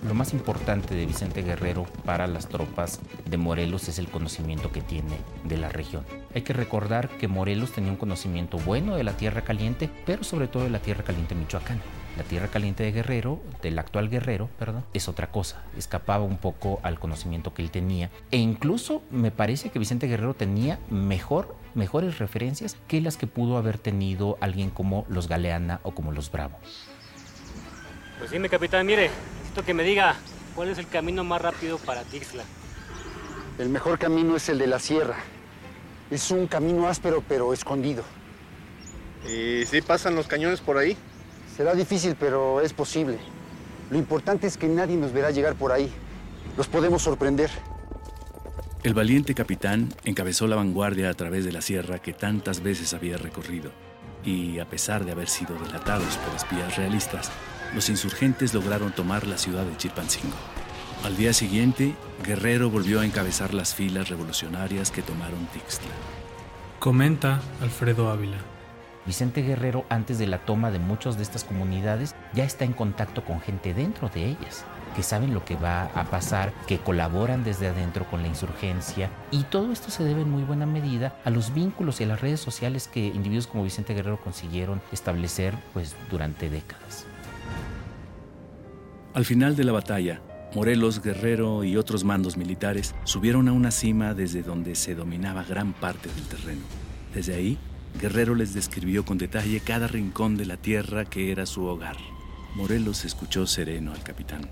Lo 0.08 0.14
más 0.14 0.34
importante 0.34 0.94
de 0.94 1.08
Vicente 1.08 1.42
Guerrero 1.42 1.86
para 2.06 2.28
las 2.28 2.48
tropas 2.48 3.00
de 3.28 3.38
Morelos 3.38 3.88
es 3.88 3.98
el 3.98 4.08
conocimiento 4.08 4.72
que 4.72 4.82
tiene 4.82 5.18
de 5.46 5.58
la 5.58 5.70
región. 5.70 6.06
Hay 6.36 6.44
que 6.44 6.54
recordar 6.54 7.10
que 7.10 7.28
Morelos 7.28 7.72
tenía 7.72 7.90
un 7.90 7.98
conocimiento 7.98 8.60
bueno 8.60 8.96
de 8.96 9.04
la 9.04 9.18
Tierra 9.18 9.42
Caliente, 9.42 9.90
pero 10.06 10.24
sobre 10.24 10.48
todo 10.48 10.64
de 10.64 10.70
la 10.70 10.80
Tierra 10.80 11.04
Caliente 11.04 11.34
Michoacán. 11.34 11.82
La 12.18 12.24
Tierra 12.24 12.48
Caliente 12.48 12.84
de 12.84 12.94
Guerrero, 12.94 13.42
del 13.62 13.78
actual 13.78 14.10
Guerrero, 14.10 14.50
perdón, 14.58 14.86
es 14.94 15.10
otra 15.10 15.32
cosa. 15.32 15.62
Escapaba 15.78 16.24
un 16.24 16.38
poco 16.38 16.80
al 16.82 16.98
conocimiento 16.98 17.54
que 17.54 17.62
él 17.62 17.72
tenía. 17.72 18.10
E 18.32 18.38
incluso 18.38 19.02
me 19.12 19.32
parece 19.32 19.70
que 19.70 19.80
Vicente 19.80 20.08
Guerrero 20.08 20.34
tenía 20.34 20.80
mejor, 20.90 21.58
mejores 21.74 22.18
referencias 22.18 22.78
que 22.88 23.02
las 23.02 23.18
que 23.18 23.28
pudo 23.28 23.58
haber 23.58 23.78
tenido 23.78 24.38
alguien 24.40 24.70
como 24.70 25.06
los 25.10 25.28
Galeana 25.28 25.82
o 25.84 25.92
como 25.92 26.14
los 26.14 26.32
Bravo. 26.32 26.58
Pues 28.18 28.30
sí, 28.30 28.40
mi 28.40 28.48
capitán, 28.48 28.86
mire, 28.86 29.10
necesito 29.40 29.66
que 29.66 29.74
me 29.74 29.84
diga 29.84 30.16
cuál 30.56 30.70
es 30.70 30.78
el 30.78 30.88
camino 30.88 31.26
más 31.26 31.42
rápido 31.42 31.78
para 31.80 32.04
Tixla. 32.04 32.44
El 33.60 33.68
mejor 33.68 34.00
camino 34.00 34.38
es 34.38 34.48
el 34.48 34.58
de 34.58 34.68
la 34.68 34.80
sierra. 34.80 35.18
Es 36.10 36.32
un 36.32 36.48
camino 36.48 36.88
áspero 36.88 37.22
pero 37.28 37.52
escondido. 37.52 38.04
¿Y 39.28 39.66
si 39.66 39.82
pasan 39.82 40.16
los 40.16 40.28
cañones 40.28 40.62
por 40.62 40.78
ahí? 40.78 40.96
Será 41.56 41.74
difícil, 41.74 42.16
pero 42.20 42.60
es 42.60 42.74
posible. 42.74 43.18
Lo 43.90 43.98
importante 43.98 44.46
es 44.48 44.58
que 44.58 44.68
nadie 44.68 44.98
nos 44.98 45.14
verá 45.14 45.32
llegar 45.32 45.56
por 45.56 45.72
ahí. 45.72 45.90
Los 46.58 46.68
podemos 46.68 47.02
sorprender. 47.02 47.50
El 48.84 48.94
valiente 48.94 49.34
capitán 49.34 49.94
encabezó 50.04 50.48
la 50.48 50.58
vanguardia 50.58 51.10
a 51.10 51.14
través 51.14 51.46
de 51.46 51.52
la 51.52 51.62
sierra 51.62 52.00
que 52.00 52.14
tantas 52.14 52.62
veces 52.62 52.94
había 52.94 53.18
recorrido. 53.18 53.72
Y 54.26 54.60
a 54.60 54.66
pesar 54.66 55.06
de 55.06 55.14
haber 55.14 55.30
sido 55.30 55.58
delatados 55.58 56.18
por 56.18 56.36
espías 56.36 56.76
realistas, 56.76 57.32
los 57.74 57.90
insurgentes 57.90 58.54
lograron 58.54 58.92
tomar 58.92 59.26
la 59.26 59.38
ciudad 59.38 59.64
de 59.64 59.78
Chilpancingo. 59.78 60.36
Al 61.04 61.16
día 61.16 61.34
siguiente, 61.34 61.96
Guerrero 62.26 62.70
volvió 62.70 63.00
a 63.00 63.06
encabezar 63.06 63.54
las 63.54 63.74
filas 63.74 64.10
revolucionarias 64.10 64.92
que 64.92 65.02
tomaron 65.02 65.46
Tixtla. 65.54 65.92
Comenta 66.80 67.42
Alfredo 67.62 68.10
Ávila. 68.10 68.55
Vicente 69.06 69.44
Guerrero, 69.44 69.86
antes 69.90 70.18
de 70.18 70.26
la 70.26 70.40
toma 70.40 70.72
de 70.72 70.80
muchas 70.80 71.18
de 71.18 71.24
estas 71.24 71.44
comunidades, 71.44 72.16
ya 72.34 72.44
está 72.44 72.66
en 72.66 72.74
contacto 72.74 73.24
con 73.24 73.40
gente 73.40 73.74
dentro 73.74 74.10
de 74.10 74.26
ellas, 74.26 74.66
que 74.96 75.04
saben 75.04 75.34
lo 75.34 75.46
que 75.46 75.56
va 75.56 75.84
a 75.94 76.06
pasar, 76.06 76.52
que 76.66 76.80
colaboran 76.80 77.44
desde 77.44 77.68
adentro 77.68 78.06
con 78.06 78.24
la 78.24 78.28
insurgencia. 78.28 79.12
Y 79.30 79.44
todo 79.44 79.72
esto 79.72 79.92
se 79.92 80.04
debe 80.04 80.22
en 80.22 80.32
muy 80.32 80.44
buena 80.44 80.66
medida 80.66 81.16
a 81.24 81.30
los 81.30 81.54
vínculos 81.54 82.02
y 82.02 82.06
a 82.06 82.08
las 82.08 82.22
redes 82.22 82.40
sociales 82.40 82.88
que 82.88 83.06
individuos 83.08 83.46
como 83.46 83.64
Vicente 83.64 83.94
Guerrero 83.94 84.20
consiguieron 84.20 84.82
establecer 84.92 85.54
pues, 85.74 85.96
durante 86.10 86.50
décadas. 86.50 87.06
Al 89.14 89.24
final 89.24 89.56
de 89.56 89.64
la 89.64 89.72
batalla, 89.72 90.22
Morelos, 90.56 91.02
Guerrero 91.02 91.64
y 91.64 91.78
otros 91.78 92.04
mandos 92.04 92.38
militares 92.38 92.96
subieron 93.04 93.48
a 93.50 93.54
una 93.54 93.72
cima 93.72 94.14
desde 94.14 94.42
donde 94.42 94.74
se 94.76 94.96
dominaba 94.96 95.44
gran 95.44 95.74
parte 95.74 96.10
del 96.10 96.24
terreno. 96.24 96.62
Desde 97.14 97.36
ahí, 97.36 97.58
Guerrero 98.00 98.36
les 98.36 98.54
describió 98.54 99.06
con 99.06 99.18
detalle 99.18 99.62
cada 99.62 99.88
rincón 99.88 100.36
de 100.36 100.46
la 100.46 100.58
tierra 100.58 101.06
que 101.06 101.32
era 101.32 101.46
su 101.46 101.64
hogar. 101.64 101.96
Morelos 102.54 103.06
escuchó 103.06 103.48
sereno 103.48 103.94
al 103.94 104.04
capitán. 104.04 104.50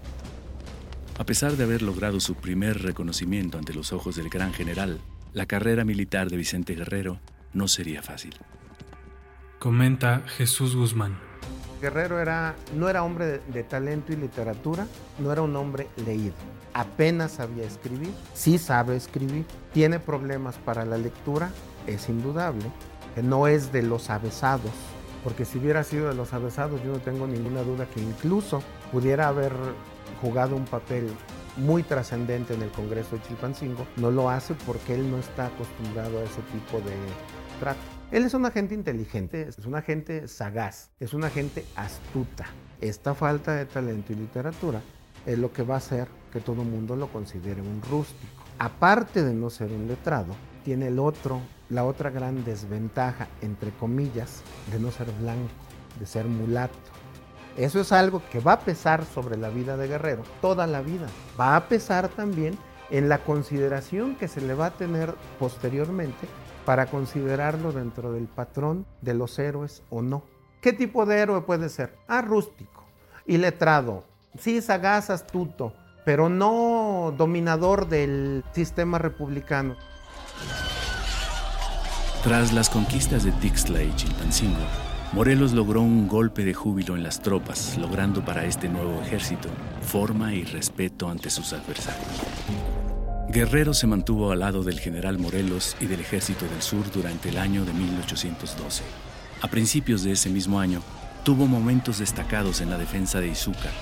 A 1.17 1.25
pesar 1.25 1.57
de 1.57 1.63
haber 1.63 1.81
logrado 1.81 2.19
su 2.19 2.35
primer 2.35 2.81
reconocimiento 2.81 3.57
ante 3.57 3.73
los 3.73 3.91
ojos 3.91 4.15
del 4.15 4.29
gran 4.29 4.53
general, 4.53 4.99
la 5.33 5.45
carrera 5.45 5.83
militar 5.83 6.29
de 6.29 6.37
Vicente 6.37 6.73
Guerrero 6.73 7.19
no 7.53 7.67
sería 7.67 8.01
fácil. 8.01 8.33
Comenta 9.59 10.23
Jesús 10.37 10.75
Guzmán. 10.75 11.17
Guerrero 11.81 12.19
era, 12.19 12.55
no 12.75 12.87
era 12.87 13.03
hombre 13.03 13.25
de, 13.25 13.39
de, 13.39 13.63
talento 13.63 14.13
y 14.13 14.15
literatura, 14.15 14.87
no 15.19 15.31
era 15.33 15.41
un 15.41 15.55
hombre 15.55 15.87
leído. 16.05 16.33
Apenas 16.73 17.33
sabía 17.33 17.65
escribir, 17.65 18.11
sí 18.33 18.57
sabe 18.57 18.95
escribir, 18.95 19.45
tiene 19.73 19.99
problemas 19.99 20.55
para 20.57 20.85
la 20.85 20.97
lectura, 20.97 21.51
es 21.87 22.09
indudable, 22.09 22.65
no 23.21 23.47
es 23.47 23.71
de 23.71 23.83
los 23.83 24.09
avesados, 24.09 24.71
porque 25.23 25.45
si 25.45 25.59
hubiera 25.59 25.83
sido 25.83 26.09
de 26.09 26.15
los 26.15 26.33
avesados 26.33 26.81
yo 26.83 26.91
no 26.91 26.99
tengo 26.99 27.27
ninguna 27.27 27.61
duda 27.61 27.85
que 27.85 28.01
incluso 28.01 28.63
pudiera 28.91 29.27
haber 29.27 29.53
jugado 30.21 30.55
un 30.55 30.65
papel 30.65 31.07
muy 31.57 31.83
trascendente 31.83 32.53
en 32.53 32.61
el 32.63 32.69
Congreso 32.71 33.15
de 33.15 33.21
Chilpancingo, 33.23 33.85
no 33.97 34.09
lo 34.09 34.29
hace 34.29 34.55
porque 34.65 34.95
él 34.95 35.09
no 35.11 35.19
está 35.19 35.47
acostumbrado 35.47 36.19
a 36.19 36.23
ese 36.23 36.41
tipo 36.51 36.77
de 36.77 36.95
trato. 37.59 37.79
Él 38.11 38.25
es 38.25 38.33
una 38.33 38.51
gente 38.51 38.75
inteligente, 38.75 39.47
es 39.49 39.65
una 39.65 39.81
gente 39.81 40.27
sagaz, 40.27 40.89
es 40.99 41.13
una 41.13 41.29
gente 41.29 41.65
astuta. 41.75 42.45
Esta 42.81 43.13
falta 43.13 43.53
de 43.53 43.65
talento 43.65 44.13
y 44.13 44.15
literatura 44.15 44.81
es 45.25 45.37
lo 45.39 45.51
que 45.51 45.63
va 45.63 45.75
a 45.75 45.77
hacer 45.77 46.07
que 46.31 46.39
todo 46.39 46.61
el 46.61 46.67
mundo 46.67 46.95
lo 46.95 47.07
considere 47.07 47.61
un 47.61 47.81
rústico. 47.81 48.43
Aparte 48.59 49.23
de 49.23 49.33
no 49.33 49.49
ser 49.49 49.71
un 49.71 49.87
letrado, 49.87 50.35
tiene 50.63 50.87
el 50.87 50.99
otro, 50.99 51.41
la 51.73 51.83
otra 51.83 52.09
gran 52.09 52.45
desventaja, 52.45 53.27
entre 53.41 53.71
comillas, 53.71 54.43
de 54.71 54.79
no 54.79 54.91
ser 54.91 55.11
blanco, 55.19 55.49
de 55.99 56.05
ser 56.05 56.25
mulato. 56.25 56.77
Eso 57.57 57.81
es 57.81 57.91
algo 57.91 58.21
que 58.31 58.39
va 58.39 58.53
a 58.53 58.59
pesar 58.59 59.05
sobre 59.05 59.37
la 59.37 59.49
vida 59.49 59.77
de 59.77 59.87
Guerrero 59.87 60.23
toda 60.41 60.65
la 60.67 60.81
vida. 60.81 61.07
Va 61.39 61.55
a 61.55 61.67
pesar 61.67 62.09
también 62.09 62.57
en 62.89 63.09
la 63.09 63.19
consideración 63.19 64.15
que 64.15 64.27
se 64.27 64.41
le 64.41 64.53
va 64.53 64.67
a 64.67 64.73
tener 64.73 65.13
posteriormente 65.39 66.27
para 66.65 66.85
considerarlo 66.85 67.71
dentro 67.71 68.13
del 68.13 68.25
patrón 68.25 68.85
de 69.01 69.13
los 69.13 69.37
héroes 69.39 69.83
o 69.89 70.01
no. 70.01 70.23
¿Qué 70.61 70.73
tipo 70.73 71.05
de 71.05 71.19
héroe 71.19 71.41
puede 71.41 71.69
ser? 71.69 71.95
Ah, 72.07 72.21
rústico, 72.21 72.85
iletrado, 73.25 74.05
sí, 74.39 74.61
sagaz, 74.61 75.09
astuto, 75.09 75.73
pero 76.05 76.29
no 76.29 77.13
dominador 77.17 77.87
del 77.87 78.43
sistema 78.53 78.97
republicano. 78.97 79.75
Tras 82.23 82.53
las 82.53 82.69
conquistas 82.69 83.25
de 83.25 83.33
Tixla 83.33 83.83
y 83.83 83.93
Chilpancingo, 83.97 84.65
Morelos 85.11 85.51
logró 85.51 85.81
un 85.81 86.07
golpe 86.07 86.45
de 86.45 86.53
júbilo 86.53 86.95
en 86.95 87.03
las 87.03 87.21
tropas, 87.21 87.77
logrando 87.77 88.23
para 88.23 88.45
este 88.45 88.69
nuevo 88.69 89.01
ejército 89.01 89.49
forma 89.81 90.33
y 90.33 90.45
respeto 90.45 91.09
ante 91.09 91.29
sus 91.29 91.51
adversarios. 91.51 92.07
Guerrero 93.27 93.73
se 93.73 93.87
mantuvo 93.87 94.31
al 94.31 94.39
lado 94.39 94.63
del 94.63 94.79
general 94.79 95.19
Morelos 95.19 95.75
y 95.81 95.87
del 95.87 95.99
Ejército 95.99 96.45
del 96.45 96.61
Sur 96.61 96.89
durante 96.93 97.27
el 97.27 97.37
año 97.37 97.65
de 97.65 97.73
1812. 97.73 98.83
A 99.41 99.49
principios 99.49 100.03
de 100.03 100.13
ese 100.13 100.29
mismo 100.29 100.61
año, 100.61 100.81
tuvo 101.25 101.45
momentos 101.45 101.99
destacados 101.99 102.61
en 102.61 102.69
la 102.69 102.77
defensa 102.77 103.19
de 103.19 103.27
Izúcar. 103.27 103.73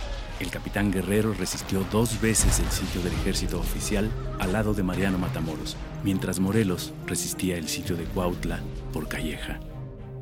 El 0.42 0.50
capitán 0.50 0.92
Guerrero 0.92 1.36
resistió 1.36 1.86
dos 1.92 2.20
veces 2.20 2.60
el 2.60 2.72
sitio 2.72 3.04
del 3.04 3.14
ejército 3.14 3.60
oficial 3.60 4.10
al 4.40 4.54
lado 4.54 4.74
de 4.74 4.82
Mariano 4.82 5.20
Matamoros, 5.20 5.78
mientras 6.04 6.40
Morelos 6.40 6.94
resistía 7.06 7.58
el 7.58 7.68
sitio 7.68 7.96
de 7.96 8.06
Cuautla 8.06 8.60
por 8.92 9.08
Calleja. 9.08 9.60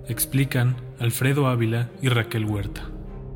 Explican 0.09 0.75
Alfredo 0.99 1.47
Ávila 1.47 1.89
y 2.01 2.09
Raquel 2.09 2.43
Huerta 2.43 2.89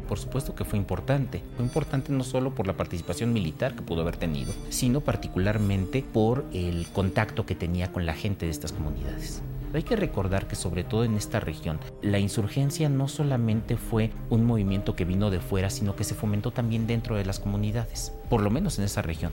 por 0.08 0.20
supuesto 0.20 0.54
que 0.54 0.66
fue 0.66 0.78
importante. 0.78 1.42
Fue 1.56 1.66
importante 1.66 2.12
no 2.12 2.24
solo 2.24 2.54
por 2.54 2.68
la 2.68 2.78
participación 2.78 3.34
militar 3.34 3.76
que 3.76 3.82
pudo 3.82 4.02
haber 4.02 4.18
tenido, 4.18 4.54
sino 4.70 5.02
particularmente 5.02 6.04
por 6.04 6.46
el 6.54 6.86
contacto 6.94 7.48
que 7.48 7.56
tenía 7.56 7.92
con 7.92 8.06
la 8.06 8.14
gente 8.14 8.46
de 8.46 8.52
estas 8.52 8.74
comunidades. 8.74 9.42
Hay 9.74 9.84
que 9.84 9.96
recordar 9.96 10.48
que 10.48 10.56
sobre 10.56 10.84
todo 10.84 11.04
en 11.04 11.16
esta 11.16 11.40
región, 11.40 11.80
la 12.02 12.20
insurgencia 12.20 12.90
no 12.90 13.08
solamente 13.08 13.76
fue 13.76 14.12
un 14.30 14.46
movimiento 14.46 14.96
que 14.96 15.06
vino 15.06 15.32
de 15.32 15.40
fuera, 15.40 15.70
sino 15.70 15.96
que 15.96 16.04
se 16.04 16.14
fomentó 16.14 16.52
también 16.52 16.86
dentro 16.86 17.16
de 17.16 17.26
las 17.26 17.40
comunidades, 17.40 18.14
por 18.30 18.42
lo 18.42 18.50
menos 18.50 18.78
en 18.78 18.86
esa 18.86 19.02
región. 19.02 19.32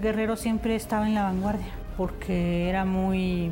Guerrero 0.00 0.36
siempre 0.36 0.74
estaba 0.74 1.06
en 1.06 1.14
la 1.14 1.24
vanguardia 1.24 1.72
porque 1.96 2.68
era 2.68 2.84
muy 2.84 3.50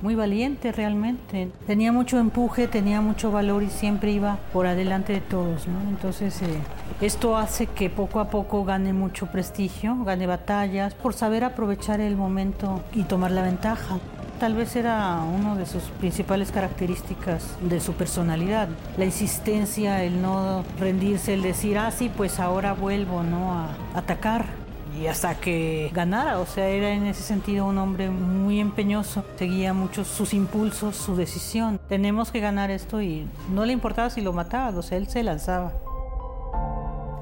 muy 0.00 0.14
valiente 0.14 0.70
realmente. 0.70 1.50
Tenía 1.66 1.90
mucho 1.90 2.18
empuje, 2.18 2.68
tenía 2.68 3.00
mucho 3.00 3.32
valor 3.32 3.62
y 3.64 3.68
siempre 3.68 4.12
iba 4.12 4.38
por 4.52 4.66
adelante 4.66 5.12
de 5.12 5.20
todos. 5.20 5.66
Entonces, 5.88 6.40
eh, 6.42 6.46
esto 7.00 7.36
hace 7.36 7.66
que 7.66 7.90
poco 7.90 8.20
a 8.20 8.30
poco 8.30 8.64
gane 8.64 8.92
mucho 8.92 9.26
prestigio, 9.26 9.96
gane 10.04 10.26
batallas, 10.26 10.94
por 10.94 11.14
saber 11.14 11.42
aprovechar 11.42 12.00
el 12.00 12.16
momento 12.16 12.82
y 12.94 13.02
tomar 13.02 13.32
la 13.32 13.42
ventaja. 13.42 13.98
Tal 14.38 14.54
vez 14.54 14.76
era 14.76 15.20
una 15.22 15.56
de 15.56 15.66
sus 15.66 15.82
principales 15.98 16.52
características 16.52 17.56
de 17.60 17.80
su 17.80 17.94
personalidad, 17.94 18.68
la 18.96 19.04
insistencia, 19.04 20.04
el 20.04 20.22
no 20.22 20.64
rendirse, 20.78 21.34
el 21.34 21.42
decir, 21.42 21.76
ah, 21.76 21.90
sí, 21.90 22.08
pues 22.16 22.38
ahora 22.38 22.72
vuelvo, 22.72 23.24
¿no? 23.24 23.52
A 23.52 23.68
atacar 23.94 24.46
y 24.96 25.06
hasta 25.06 25.34
que 25.34 25.90
ganara, 25.92 26.38
o 26.38 26.46
sea, 26.46 26.68
era 26.68 26.90
en 26.90 27.06
ese 27.06 27.22
sentido 27.22 27.66
un 27.66 27.78
hombre 27.78 28.10
muy 28.10 28.60
empeñoso, 28.60 29.24
seguía 29.36 29.72
mucho 29.72 30.04
sus 30.04 30.32
impulsos, 30.34 30.96
su 30.96 31.16
decisión. 31.16 31.80
Tenemos 31.88 32.30
que 32.30 32.40
ganar 32.40 32.70
esto 32.70 33.02
y 33.02 33.26
no 33.52 33.64
le 33.64 33.72
importaba 33.72 34.10
si 34.10 34.20
lo 34.20 34.32
mataba, 34.32 34.76
o 34.76 34.82
sea, 34.82 34.98
él 34.98 35.08
se 35.08 35.22
lanzaba. 35.22 35.72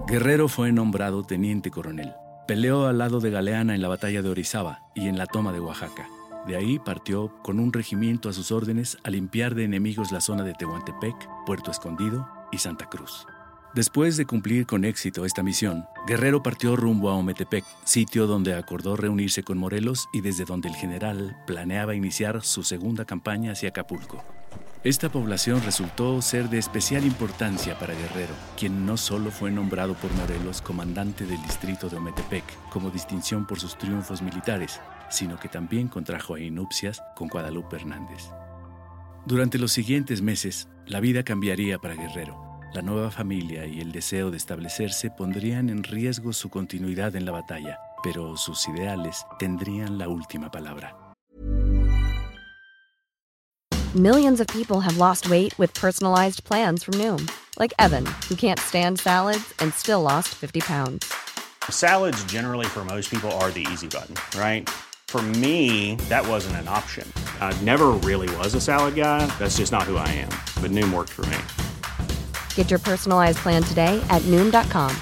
Guerrero 0.06 0.48
fue 0.48 0.70
nombrado 0.70 1.24
teniente 1.24 1.70
coronel. 1.70 2.12
Peleó 2.46 2.86
al 2.86 2.98
lado 2.98 3.20
de 3.20 3.30
Galeana 3.30 3.74
en 3.74 3.82
la 3.82 3.88
batalla 3.88 4.22
de 4.22 4.28
Orizaba 4.28 4.82
y 4.94 5.08
en 5.08 5.18
la 5.18 5.26
toma 5.26 5.52
de 5.52 5.60
Oaxaca. 5.60 6.06
De 6.46 6.56
ahí 6.56 6.78
partió 6.78 7.32
con 7.42 7.58
un 7.58 7.72
regimiento 7.72 8.28
a 8.28 8.32
sus 8.32 8.52
órdenes 8.52 8.98
a 9.02 9.10
limpiar 9.10 9.54
de 9.54 9.64
enemigos 9.64 10.12
la 10.12 10.20
zona 10.20 10.44
de 10.44 10.54
Tehuantepec, 10.54 11.16
Puerto 11.44 11.70
Escondido 11.72 12.28
y 12.52 12.58
Santa 12.58 12.88
Cruz. 12.88 13.26
Después 13.74 14.16
de 14.16 14.24
cumplir 14.24 14.64
con 14.64 14.84
éxito 14.84 15.26
esta 15.26 15.42
misión, 15.42 15.84
Guerrero 16.06 16.42
partió 16.42 16.76
rumbo 16.76 17.10
a 17.10 17.14
Ometepec, 17.14 17.64
sitio 17.84 18.26
donde 18.26 18.54
acordó 18.54 18.96
reunirse 18.96 19.42
con 19.42 19.58
Morelos 19.58 20.08
y 20.12 20.22
desde 20.22 20.44
donde 20.44 20.68
el 20.68 20.74
general 20.76 21.36
planeaba 21.46 21.94
iniciar 21.94 22.42
su 22.42 22.62
segunda 22.62 23.04
campaña 23.04 23.52
hacia 23.52 23.68
Acapulco. 23.68 24.24
Esta 24.84 25.10
población 25.10 25.60
resultó 25.64 26.22
ser 26.22 26.48
de 26.48 26.58
especial 26.58 27.04
importancia 27.04 27.76
para 27.78 27.92
Guerrero, 27.92 28.34
quien 28.56 28.86
no 28.86 28.96
solo 28.96 29.32
fue 29.32 29.50
nombrado 29.50 29.94
por 29.94 30.12
Morelos 30.14 30.62
comandante 30.62 31.26
del 31.26 31.42
distrito 31.42 31.88
de 31.88 31.96
Ometepec 31.96 32.44
como 32.70 32.90
distinción 32.90 33.46
por 33.46 33.58
sus 33.58 33.76
triunfos 33.76 34.22
militares, 34.22 34.80
sino 35.10 35.38
que 35.38 35.48
también 35.48 35.88
contrajo 35.88 36.34
ahí 36.34 36.50
nupcias 36.50 37.02
con 37.14 37.28
Guadalupe 37.28 37.76
Hernández. 37.76 38.30
Durante 39.26 39.58
los 39.58 39.72
siguientes 39.72 40.22
meses, 40.22 40.68
la 40.86 41.00
vida 41.00 41.24
cambiaría 41.24 41.78
para 41.78 41.94
Guerrero. 41.94 42.60
La 42.72 42.82
nueva 42.82 43.10
familia 43.10 43.66
y 43.66 43.80
el 43.80 43.90
deseo 43.90 44.30
de 44.30 44.36
establecerse 44.36 45.10
pondrían 45.10 45.68
en 45.68 45.82
riesgo 45.82 46.32
su 46.32 46.48
continuidad 46.48 47.16
en 47.16 47.24
la 47.24 47.32
batalla, 47.32 47.78
pero 48.02 48.36
sus 48.36 48.68
ideales 48.68 49.24
tendrían 49.38 49.98
la 49.98 50.08
última 50.08 50.50
palabra. 50.50 50.96
Millions 53.94 54.40
of 54.40 54.46
people 54.48 54.80
have 54.80 54.98
lost 54.98 55.30
weight 55.30 55.58
with 55.58 55.72
personalized 55.72 56.44
plans 56.44 56.84
from 56.84 56.94
Noom, 56.98 57.30
like 57.58 57.72
Evan, 57.78 58.04
who 58.28 58.36
can't 58.36 58.60
stand 58.60 59.00
salads 59.00 59.54
and 59.58 59.72
still 59.72 60.02
lost 60.02 60.34
50 60.34 60.60
pounds. 60.60 61.10
Salads 61.70 62.22
generally 62.24 62.66
for 62.66 62.84
most 62.84 63.10
people 63.10 63.30
are 63.40 63.50
the 63.50 63.66
easy 63.72 63.88
button, 63.88 64.14
right? 64.38 64.68
For 65.16 65.22
me, 65.22 65.94
that 66.10 66.28
wasn't 66.28 66.56
an 66.56 66.68
option. 66.68 67.10
I 67.40 67.58
never 67.64 67.92
really 68.04 68.28
was 68.36 68.52
a 68.54 68.60
salad 68.60 68.94
guy. 68.94 69.24
That's 69.38 69.56
just 69.56 69.72
not 69.72 69.84
who 69.84 69.96
I 69.96 70.06
am. 70.08 70.28
But 70.60 70.72
Noom 70.72 70.92
worked 70.92 71.08
for 71.08 71.24
me. 71.32 71.38
Get 72.54 72.68
your 72.68 72.78
personalized 72.78 73.38
plan 73.38 73.62
today 73.62 73.98
at 74.10 74.20
noom.com. 74.28 74.94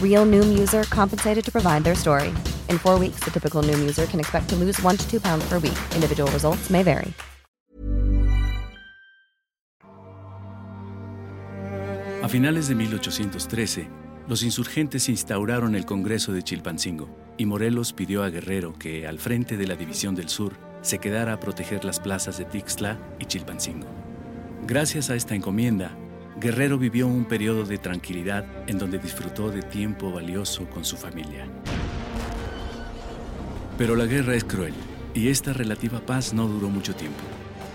Real 0.00 0.24
noom 0.26 0.56
user 0.56 0.84
compensated 0.84 1.44
to 1.44 1.50
provide 1.50 1.82
their 1.82 1.96
story. 1.96 2.28
In 2.68 2.78
four 2.78 3.00
weeks, 3.00 3.18
the 3.24 3.32
typical 3.32 3.64
noom 3.64 3.80
user 3.80 4.06
can 4.06 4.20
expect 4.20 4.48
to 4.50 4.54
lose 4.54 4.80
one 4.80 4.96
to 4.96 5.10
two 5.10 5.18
pounds 5.18 5.44
per 5.48 5.58
week. 5.58 5.78
Individual 5.96 6.30
results 6.30 6.70
may 6.70 6.84
vary. 6.84 7.12
A 12.22 12.28
finales 12.28 12.68
de 12.68 12.76
1813, 12.76 13.88
los 14.28 14.44
insurgentes 14.44 15.08
instauraron 15.08 15.74
el 15.74 15.84
Congreso 15.84 16.32
de 16.32 16.42
Chilpancingo 16.42 17.21
y 17.42 17.44
Morelos 17.44 17.92
pidió 17.92 18.22
a 18.22 18.30
Guerrero 18.30 18.72
que, 18.78 19.04
al 19.04 19.18
frente 19.18 19.56
de 19.56 19.66
la 19.66 19.74
División 19.74 20.14
del 20.14 20.28
Sur, 20.28 20.52
se 20.80 20.98
quedara 20.98 21.32
a 21.32 21.40
proteger 21.40 21.84
las 21.84 21.98
plazas 21.98 22.38
de 22.38 22.44
Tixla 22.44 22.98
y 23.18 23.24
Chilpancingo. 23.24 23.88
Gracias 24.64 25.10
a 25.10 25.16
esta 25.16 25.34
encomienda, 25.34 25.90
Guerrero 26.40 26.78
vivió 26.78 27.08
un 27.08 27.24
periodo 27.24 27.64
de 27.64 27.78
tranquilidad 27.78 28.46
en 28.68 28.78
donde 28.78 29.00
disfrutó 29.00 29.50
de 29.50 29.62
tiempo 29.62 30.12
valioso 30.12 30.70
con 30.70 30.84
su 30.84 30.96
familia. 30.96 31.48
Pero 33.76 33.96
la 33.96 34.06
guerra 34.06 34.36
es 34.36 34.44
cruel 34.44 34.74
y 35.12 35.26
esta 35.26 35.52
relativa 35.52 35.98
paz 35.98 36.32
no 36.32 36.46
duró 36.46 36.68
mucho 36.68 36.94
tiempo. 36.94 37.24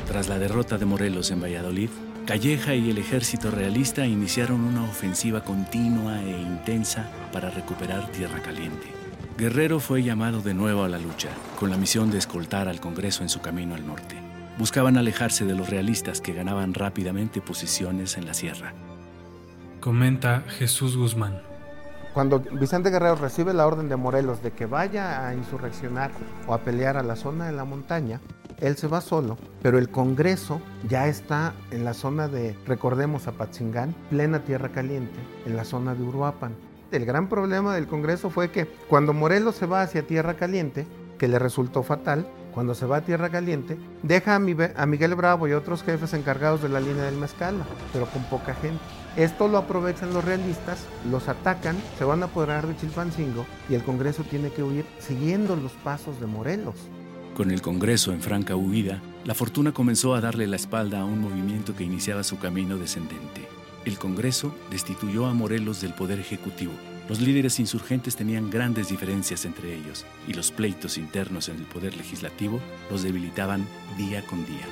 Tras 0.07 0.29
la 0.29 0.39
derrota 0.39 0.77
de 0.77 0.85
Morelos 0.85 1.29
en 1.31 1.41
Valladolid, 1.41 1.89
Calleja 2.25 2.73
y 2.73 2.89
el 2.89 2.99
ejército 2.99 3.51
realista 3.51 4.05
iniciaron 4.05 4.61
una 4.61 4.85
ofensiva 4.85 5.43
continua 5.43 6.23
e 6.23 6.39
intensa 6.39 7.11
para 7.33 7.49
recuperar 7.49 8.09
Tierra 8.13 8.41
Caliente. 8.41 8.96
Guerrero 9.37 9.79
fue 9.79 10.01
llamado 10.01 10.41
de 10.41 10.55
nuevo 10.55 10.83
a 10.83 10.89
la 10.89 10.97
lucha, 10.97 11.29
con 11.59 11.69
la 11.69 11.77
misión 11.77 12.09
de 12.09 12.17
escoltar 12.17 12.67
al 12.67 12.79
Congreso 12.79 13.21
en 13.21 13.29
su 13.29 13.39
camino 13.39 13.75
al 13.75 13.85
norte. 13.85 14.15
Buscaban 14.57 14.97
alejarse 14.97 15.45
de 15.45 15.53
los 15.53 15.69
realistas 15.69 16.21
que 16.21 16.33
ganaban 16.33 16.73
rápidamente 16.73 17.39
posiciones 17.39 18.17
en 18.17 18.25
la 18.25 18.33
sierra. 18.33 18.73
Comenta 19.79 20.41
Jesús 20.47 20.97
Guzmán. 20.97 21.39
Cuando 22.15 22.39
Vicente 22.39 22.89
Guerrero 22.89 23.13
recibe 23.13 23.53
la 23.53 23.67
orden 23.67 23.89
de 23.89 23.95
Morelos 23.95 24.41
de 24.41 24.53
que 24.53 24.65
vaya 24.65 25.27
a 25.27 25.35
insurreccionar 25.35 26.09
o 26.47 26.55
a 26.55 26.61
pelear 26.61 26.97
a 26.97 27.03
la 27.03 27.15
zona 27.15 27.45
de 27.45 27.51
la 27.51 27.63
montaña, 27.63 28.19
él 28.59 28.75
se 28.75 28.87
va 28.87 29.01
solo, 29.01 29.37
pero 29.61 29.77
el 29.77 29.89
Congreso 29.89 30.59
ya 30.89 31.07
está 31.07 31.53
en 31.69 31.85
la 31.85 31.93
zona 31.93 32.27
de, 32.27 32.57
recordemos, 32.65 33.27
Apatzingán, 33.27 33.93
plena 34.09 34.39
tierra 34.39 34.69
caliente, 34.69 35.19
en 35.45 35.55
la 35.55 35.63
zona 35.63 35.93
de 35.93 36.01
Uruapan. 36.01 36.55
El 36.91 37.05
gran 37.05 37.27
problema 37.29 37.75
del 37.75 37.87
Congreso 37.87 38.29
fue 38.29 38.51
que 38.51 38.65
cuando 38.65 39.13
Morelos 39.13 39.55
se 39.55 39.65
va 39.65 39.81
hacia 39.81 40.07
tierra 40.07 40.35
caliente, 40.35 40.87
que 41.17 41.27
le 41.27 41.39
resultó 41.39 41.83
fatal, 41.83 42.27
cuando 42.57 42.73
se 42.73 42.87
va 42.87 42.97
a 42.97 43.01
Tierra 43.01 43.29
Caliente, 43.29 43.77
deja 44.01 44.33
a, 44.33 44.39
Miguel 44.39 45.13
Bravo 45.13 45.47
y 45.47 45.53
otros 45.53 45.83
jefes 45.83 46.15
encargados 46.15 46.63
de 46.63 46.69
la 46.69 46.79
línea 46.79 47.03
del 47.03 47.15
Mezcala, 47.15 47.63
pero 47.93 48.07
con 48.07 48.23
poca 48.23 48.55
gente. 48.55 48.79
Esto 49.15 49.47
lo 49.47 49.59
aprovechan 49.59 50.11
los 50.11 50.25
realistas, 50.25 50.79
los 51.11 51.27
atacan, 51.27 51.77
se 51.99 52.03
van 52.03 52.23
a 52.23 52.25
apoderar 52.25 52.65
de 52.65 52.75
Chilpancingo 52.75 53.45
y 53.69 53.75
el 53.75 53.83
Congreso 53.83 54.23
tiene 54.23 54.49
que 54.49 54.63
huir 54.63 54.85
siguiendo 54.97 55.55
los 55.55 55.71
pasos 55.73 56.19
de 56.19 56.25
Morelos. 56.25 56.75
Con 57.35 57.51
el 57.51 57.61
Congreso 57.61 58.11
en 58.11 58.21
franca 58.21 58.55
huida, 58.55 59.03
la 59.23 59.35
fortuna 59.35 59.71
comenzó 59.71 60.15
a 60.15 60.21
darle 60.21 60.47
la 60.47 60.55
espalda 60.55 61.01
a 61.01 61.05
un 61.05 61.21
movimiento 61.21 61.75
que 61.75 61.83
iniciaba 61.83 62.23
su 62.23 62.39
camino 62.39 62.79
descendente. 62.79 63.56
El 63.87 63.97
Congreso 63.97 64.55
destituyó 64.69 65.25
a 65.25 65.33
Morelos 65.33 65.81
del 65.81 65.93
poder 65.93 66.19
ejecutivo 66.19 66.73
los 67.09 67.21
líderes 67.21 67.59
insurgentes 67.59 68.17
tenían 68.17 68.49
grandes 68.49 68.89
diferencias 68.89 69.45
entre 69.45 69.73
ellos 69.73 70.05
y 70.27 70.33
los 70.33 70.51
pleitos 70.51 70.97
internos 70.97 71.47
en 71.47 71.55
el 71.55 71.63
poder 71.63 71.95
legislativo 71.95 72.59
los 72.91 73.01
debilitaban 73.03 73.65
día 73.97 74.21
con 74.25 74.45
día. 74.45 74.65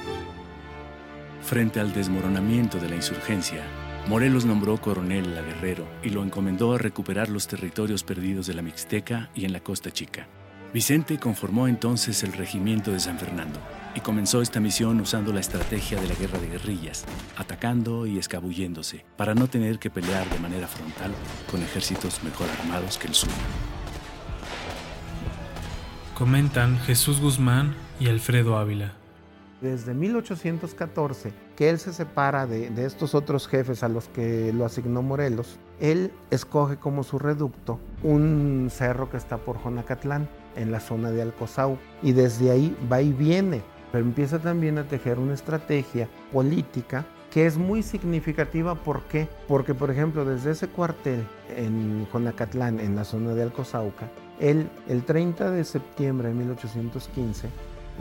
Frente 1.41 1.79
al 1.79 1.93
desmoronamiento 1.93 2.77
de 2.77 2.89
la 2.89 2.95
insurgencia, 2.95 3.63
Morelos 4.09 4.43
nombró 4.43 4.81
coronel 4.81 5.37
a 5.37 5.41
Guerrero 5.41 5.87
y 6.03 6.09
lo 6.09 6.23
encomendó 6.23 6.73
a 6.73 6.77
recuperar 6.77 7.29
los 7.29 7.47
territorios 7.47 8.03
perdidos 8.03 8.47
de 8.47 8.53
la 8.53 8.61
Mixteca 8.61 9.29
y 9.33 9.45
en 9.45 9.53
la 9.53 9.61
Costa 9.61 9.91
Chica. 9.91 10.27
Vicente 10.73 11.17
conformó 11.17 11.69
entonces 11.69 12.21
el 12.23 12.33
regimiento 12.33 12.91
de 12.91 12.99
San 12.99 13.17
Fernando 13.17 13.61
y 13.95 14.01
comenzó 14.01 14.41
esta 14.41 14.59
misión 14.59 14.99
usando 14.99 15.31
la 15.31 15.39
estrategia 15.39 15.99
de 15.99 16.07
la 16.07 16.15
guerra 16.15 16.37
de 16.37 16.49
guerrillas, 16.49 17.05
atacando 17.37 18.05
y 18.05 18.19
escabulléndose 18.19 19.05
para 19.15 19.33
no 19.33 19.47
tener 19.47 19.79
que 19.79 19.89
pelear 19.89 20.29
de 20.29 20.39
manera 20.39 20.67
frontal 20.67 21.11
con 21.49 21.63
ejércitos 21.63 22.21
mejor 22.23 22.47
armados 22.59 22.97
que 22.97 23.07
el 23.07 23.13
suyo. 23.13 23.33
Comentan 26.13 26.77
Jesús 26.79 27.21
Guzmán 27.21 27.73
y 27.99 28.07
Alfredo 28.07 28.57
Ávila. 28.57 28.93
Desde 29.61 29.93
1814, 29.93 31.33
que 31.55 31.69
él 31.69 31.79
se 31.79 31.93
separa 31.93 32.45
de, 32.45 32.69
de 32.69 32.85
estos 32.85 33.15
otros 33.15 33.47
jefes 33.47 33.81
a 33.83 33.89
los 33.89 34.09
que 34.09 34.51
lo 34.53 34.65
asignó 34.65 35.01
Morelos, 35.01 35.57
él 35.79 36.11
escoge 36.29 36.77
como 36.77 37.03
su 37.03 37.17
reducto 37.17 37.79
un 38.03 38.69
cerro 38.69 39.09
que 39.09 39.17
está 39.17 39.37
por 39.37 39.57
Jonacatlán, 39.57 40.29
en 40.55 40.71
la 40.71 40.79
zona 40.79 41.11
de 41.11 41.21
Alcozau, 41.21 41.77
y 42.01 42.13
desde 42.13 42.51
ahí 42.51 42.77
va 42.89 43.01
y 43.01 43.11
viene 43.11 43.61
pero 43.95 44.07
empieza 44.07 44.39
también 44.39 44.77
a 44.77 44.83
tejer 44.83 45.19
una 45.19 45.33
estrategia 45.33 46.09
política 46.33 47.05
que 47.31 47.45
es 47.45 47.55
muy 47.55 47.81
significativa. 47.81 48.75
¿Por 48.75 49.03
qué? 49.03 49.29
Porque, 49.47 49.73
por 49.73 49.89
ejemplo, 49.89 50.25
desde 50.25 50.51
ese 50.51 50.67
cuartel 50.67 51.25
en 51.55 52.05
Jonacatlán, 52.11 52.81
en 52.81 52.97
la 52.97 53.05
zona 53.05 53.33
de 53.33 53.43
Alcozauca, 53.43 54.09
él, 54.41 54.69
el 54.89 55.05
30 55.05 55.49
de 55.49 55.63
septiembre 55.63 56.27
de 56.27 56.33
1815, 56.33 57.47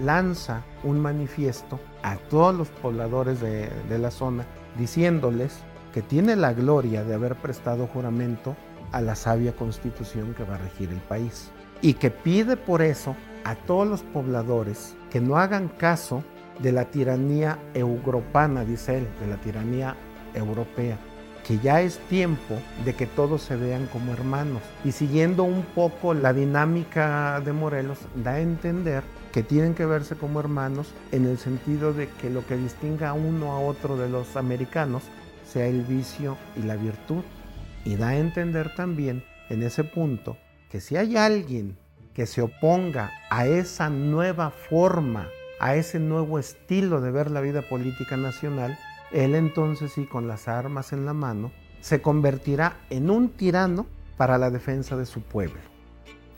lanza 0.02 0.64
un 0.83 0.98
manifiesto 0.98 1.78
a 2.02 2.16
todos 2.16 2.57
los 2.57 2.70
pobladores 2.70 3.40
de, 3.40 3.70
de 3.88 3.98
la 4.00 4.11
zona 4.11 4.44
diciéndoles 4.76 5.61
que 5.92 6.02
tiene 6.02 6.35
la 6.35 6.54
gloria 6.54 7.04
de 7.04 7.14
haber 7.14 7.37
prestado 7.37 7.87
juramento 7.87 8.57
a 8.90 9.00
la 9.00 9.14
sabia 9.14 9.54
constitución 9.54 10.35
que 10.35 10.42
va 10.42 10.57
a 10.57 10.59
regir 10.59 10.90
el 10.90 10.98
país 10.98 11.52
y 11.83 11.94
que 11.94 12.11
pide 12.11 12.57
por 12.57 12.83
eso 12.83 13.14
a 13.44 13.54
todos 13.54 13.87
los 13.87 14.02
pobladores 14.02 14.96
que 15.14 15.20
no 15.20 15.37
hagan 15.37 15.68
caso 15.68 16.24
de 16.59 16.72
la 16.72 16.87
tiranía 16.87 17.57
europana, 17.72 18.64
dice 18.64 18.98
él, 18.98 19.07
de 19.20 19.29
la 19.29 19.37
tiranía 19.37 19.94
europea, 20.35 20.98
que 21.46 21.61
ya 21.61 21.83
es 21.83 22.00
tiempo 22.09 22.57
de 22.85 22.94
que 22.94 23.07
todos 23.07 23.40
se 23.42 23.55
vean 23.55 23.87
como 23.92 24.12
hermanos. 24.12 24.61
Y 24.85 24.90
siguiendo 24.90 25.44
un 25.44 25.62
poco 25.62 26.14
la 26.14 26.33
dinámica 26.33 27.40
de 27.44 27.53
Morelos, 27.53 27.98
da 28.24 28.33
a 28.33 28.40
entender 28.40 29.05
que 29.31 29.44
tienen 29.44 29.77
que 29.77 29.87
verse 29.87 30.16
como 30.16 30.40
hermanos 30.40 30.92
en 31.12 31.27
el 31.27 31.38
sentido 31.38 31.92
de 31.92 32.09
que 32.09 32.29
lo 32.29 32.44
que 32.44 32.57
distinga 32.57 33.11
a 33.11 33.12
uno 33.12 33.53
a 33.53 33.61
otro 33.61 33.96
de 33.96 34.09
los 34.09 34.35
americanos 34.35 35.05
sea 35.46 35.68
el 35.68 35.83
vicio 35.83 36.37
y 36.57 36.62
la 36.62 36.74
virtud. 36.74 37.22
Y 37.85 37.94
da 37.94 38.09
a 38.09 38.16
entender 38.16 38.74
también 38.74 39.22
en 39.48 39.62
ese 39.62 39.85
punto 39.85 40.37
que 40.72 40.81
si 40.81 40.96
hay 40.96 41.16
alguien 41.16 41.79
que 42.14 42.27
se 42.27 42.42
oponga 42.42 43.12
a 43.31 43.46
esa 43.46 43.90
nueva 43.90 44.50
forma, 44.50 45.29
a 45.61 45.74
ese 45.74 45.98
nuevo 45.98 46.38
estilo 46.38 47.00
de 47.00 47.11
ver 47.11 47.31
la 47.31 47.40
vida 47.40 47.62
política 47.62 48.16
nacional, 48.16 48.79
él 49.12 49.35
entonces 49.35 49.92
sí 49.92 50.07
con 50.07 50.29
las 50.29 50.48
armas 50.48 50.92
en 50.92 51.05
la 51.05 51.12
mano 51.12 51.53
se 51.81 52.00
convertirá 52.00 52.79
en 52.88 53.11
un 53.11 53.29
tirano 53.29 53.87
para 54.16 54.38
la 54.38 54.50
defensa 54.50 54.96
de 54.96 55.07
su 55.07 55.20
pueblo. 55.20 55.61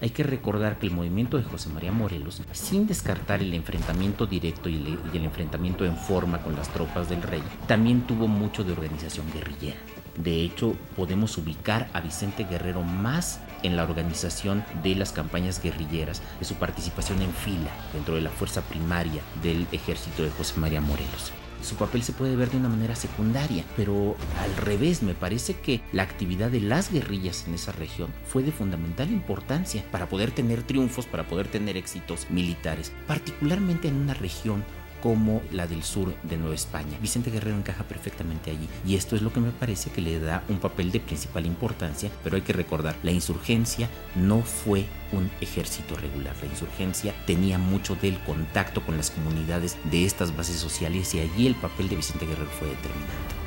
Hay 0.00 0.10
que 0.10 0.24
recordar 0.24 0.78
que 0.78 0.86
el 0.86 0.92
movimiento 0.92 1.38
de 1.38 1.44
José 1.44 1.70
María 1.70 1.92
Morelos, 1.92 2.42
sin 2.52 2.86
descartar 2.86 3.40
el 3.40 3.54
enfrentamiento 3.54 4.26
directo 4.26 4.68
y 4.68 4.98
el, 5.14 5.24
enfrentamiento 5.24 5.86
en 5.86 5.96
forma 5.96 6.42
con 6.42 6.54
las 6.54 6.68
tropas 6.68 7.08
del 7.08 7.22
rey, 7.22 7.42
también 7.66 8.02
tuvo 8.02 8.28
mucho 8.28 8.62
de 8.62 8.72
organización 8.72 9.24
guerrillera. 9.32 9.78
De 10.18 10.42
hecho, 10.42 10.74
podemos 10.96 11.38
ubicar 11.38 11.88
a 11.94 12.00
Vicente 12.00 12.44
Guerrero 12.44 12.82
más 12.82 13.40
en 13.66 13.76
la 13.76 13.84
organización 13.84 14.64
de 14.82 14.94
las 14.94 15.12
campañas 15.12 15.62
guerrilleras, 15.62 16.22
de 16.38 16.44
su 16.44 16.54
participación 16.54 17.20
en 17.22 17.32
fila 17.32 17.70
dentro 17.92 18.14
de 18.14 18.22
la 18.22 18.30
fuerza 18.30 18.62
primaria 18.62 19.22
del 19.42 19.66
ejército 19.72 20.22
de 20.22 20.30
José 20.30 20.58
María 20.58 20.80
Morelos. 20.80 21.32
Su 21.62 21.74
papel 21.74 22.02
se 22.02 22.12
puede 22.12 22.36
ver 22.36 22.50
de 22.50 22.58
una 22.58 22.68
manera 22.68 22.94
secundaria, 22.94 23.64
pero 23.76 24.16
al 24.40 24.56
revés, 24.56 25.02
me 25.02 25.14
parece 25.14 25.58
que 25.58 25.80
la 25.92 26.02
actividad 26.02 26.50
de 26.50 26.60
las 26.60 26.92
guerrillas 26.92 27.44
en 27.48 27.54
esa 27.54 27.72
región 27.72 28.10
fue 28.26 28.42
de 28.42 28.52
fundamental 28.52 29.10
importancia 29.10 29.82
para 29.90 30.08
poder 30.08 30.30
tener 30.30 30.62
triunfos, 30.62 31.06
para 31.06 31.24
poder 31.26 31.48
tener 31.48 31.76
éxitos 31.76 32.30
militares, 32.30 32.92
particularmente 33.06 33.88
en 33.88 33.96
una 33.96 34.14
región 34.14 34.64
como 35.06 35.40
la 35.52 35.68
del 35.68 35.84
sur 35.84 36.12
de 36.24 36.36
Nueva 36.36 36.56
España. 36.56 36.98
Vicente 37.00 37.30
Guerrero 37.30 37.56
encaja 37.56 37.84
perfectamente 37.84 38.50
allí 38.50 38.68
y 38.84 38.96
esto 38.96 39.14
es 39.14 39.22
lo 39.22 39.32
que 39.32 39.38
me 39.38 39.52
parece 39.52 39.90
que 39.90 40.00
le 40.00 40.18
da 40.18 40.42
un 40.48 40.58
papel 40.58 40.90
de 40.90 40.98
principal 40.98 41.46
importancia, 41.46 42.10
pero 42.24 42.34
hay 42.34 42.42
que 42.42 42.52
recordar, 42.52 42.96
la 43.04 43.12
insurgencia 43.12 43.88
no 44.16 44.42
fue 44.42 44.84
un 45.12 45.30
ejército 45.40 45.94
regular, 45.94 46.34
la 46.42 46.48
insurgencia 46.48 47.14
tenía 47.24 47.56
mucho 47.56 47.94
del 47.94 48.18
contacto 48.24 48.84
con 48.84 48.96
las 48.96 49.12
comunidades 49.12 49.76
de 49.92 50.04
estas 50.04 50.36
bases 50.36 50.56
sociales 50.56 51.14
y 51.14 51.20
allí 51.20 51.46
el 51.46 51.54
papel 51.54 51.88
de 51.88 51.94
Vicente 51.94 52.26
Guerrero 52.26 52.50
fue 52.58 52.66
determinante. 52.66 53.45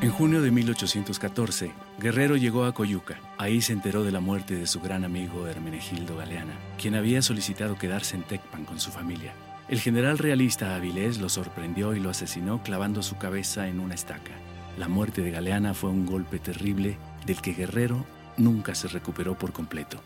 En 0.00 0.12
junio 0.12 0.40
de 0.40 0.52
1814, 0.52 1.72
Guerrero 1.98 2.36
llegó 2.36 2.64
a 2.64 2.72
Coyuca. 2.72 3.18
Ahí 3.36 3.60
se 3.60 3.72
enteró 3.72 4.04
de 4.04 4.12
la 4.12 4.20
muerte 4.20 4.54
de 4.54 4.68
su 4.68 4.80
gran 4.80 5.04
amigo 5.04 5.48
Hermenegildo 5.48 6.16
Galeana, 6.16 6.52
quien 6.80 6.94
había 6.94 7.20
solicitado 7.20 7.76
quedarse 7.76 8.14
en 8.14 8.22
Tecpan 8.22 8.64
con 8.64 8.78
su 8.78 8.92
familia. 8.92 9.32
El 9.68 9.80
general 9.80 10.18
realista 10.18 10.76
Avilés 10.76 11.18
lo 11.18 11.28
sorprendió 11.28 11.96
y 11.96 12.00
lo 12.00 12.10
asesinó 12.10 12.62
clavando 12.62 13.02
su 13.02 13.18
cabeza 13.18 13.66
en 13.66 13.80
una 13.80 13.96
estaca. 13.96 14.34
La 14.78 14.86
muerte 14.86 15.20
de 15.20 15.32
Galeana 15.32 15.74
fue 15.74 15.90
un 15.90 16.06
golpe 16.06 16.38
terrible 16.38 16.96
del 17.26 17.42
que 17.42 17.52
Guerrero 17.52 18.06
nunca 18.36 18.76
se 18.76 18.86
recuperó 18.86 19.36
por 19.36 19.52
completo. 19.52 20.00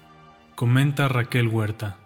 Comenta 0.55 1.07
Raquel 1.07 1.49
Huerta. 1.49 1.99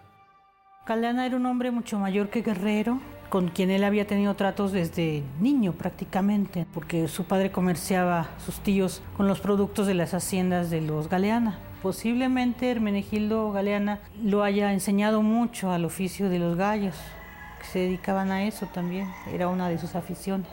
Galeana 0.85 1.25
era 1.25 1.37
un 1.37 1.45
hombre 1.45 1.71
mucho 1.71 1.99
mayor 1.99 2.29
que 2.29 2.41
Guerrero, 2.41 2.99
con 3.29 3.49
quien 3.49 3.69
él 3.69 3.83
había 3.83 4.07
tenido 4.07 4.35
tratos 4.35 4.71
desde 4.71 5.23
niño 5.39 5.73
prácticamente, 5.73 6.65
porque 6.73 7.07
su 7.07 7.25
padre 7.25 7.51
comerciaba 7.51 8.29
sus 8.45 8.59
tíos 8.59 9.01
con 9.15 9.27
los 9.27 9.39
productos 9.39 9.87
de 9.87 9.93
las 9.93 10.13
haciendas 10.13 10.69
de 10.69 10.81
los 10.81 11.09
Galeana. 11.09 11.59
Posiblemente 11.81 12.71
Hermenegildo 12.71 13.51
Galeana 13.51 13.99
lo 14.23 14.43
haya 14.43 14.73
enseñado 14.73 15.21
mucho 15.21 15.71
al 15.71 15.85
oficio 15.85 16.29
de 16.29 16.39
los 16.39 16.57
gallos, 16.57 16.95
que 17.59 17.65
se 17.65 17.79
dedicaban 17.79 18.31
a 18.31 18.45
eso 18.45 18.65
también, 18.67 19.07
era 19.31 19.47
una 19.47 19.69
de 19.69 19.77
sus 19.77 19.95
aficiones. 19.95 20.49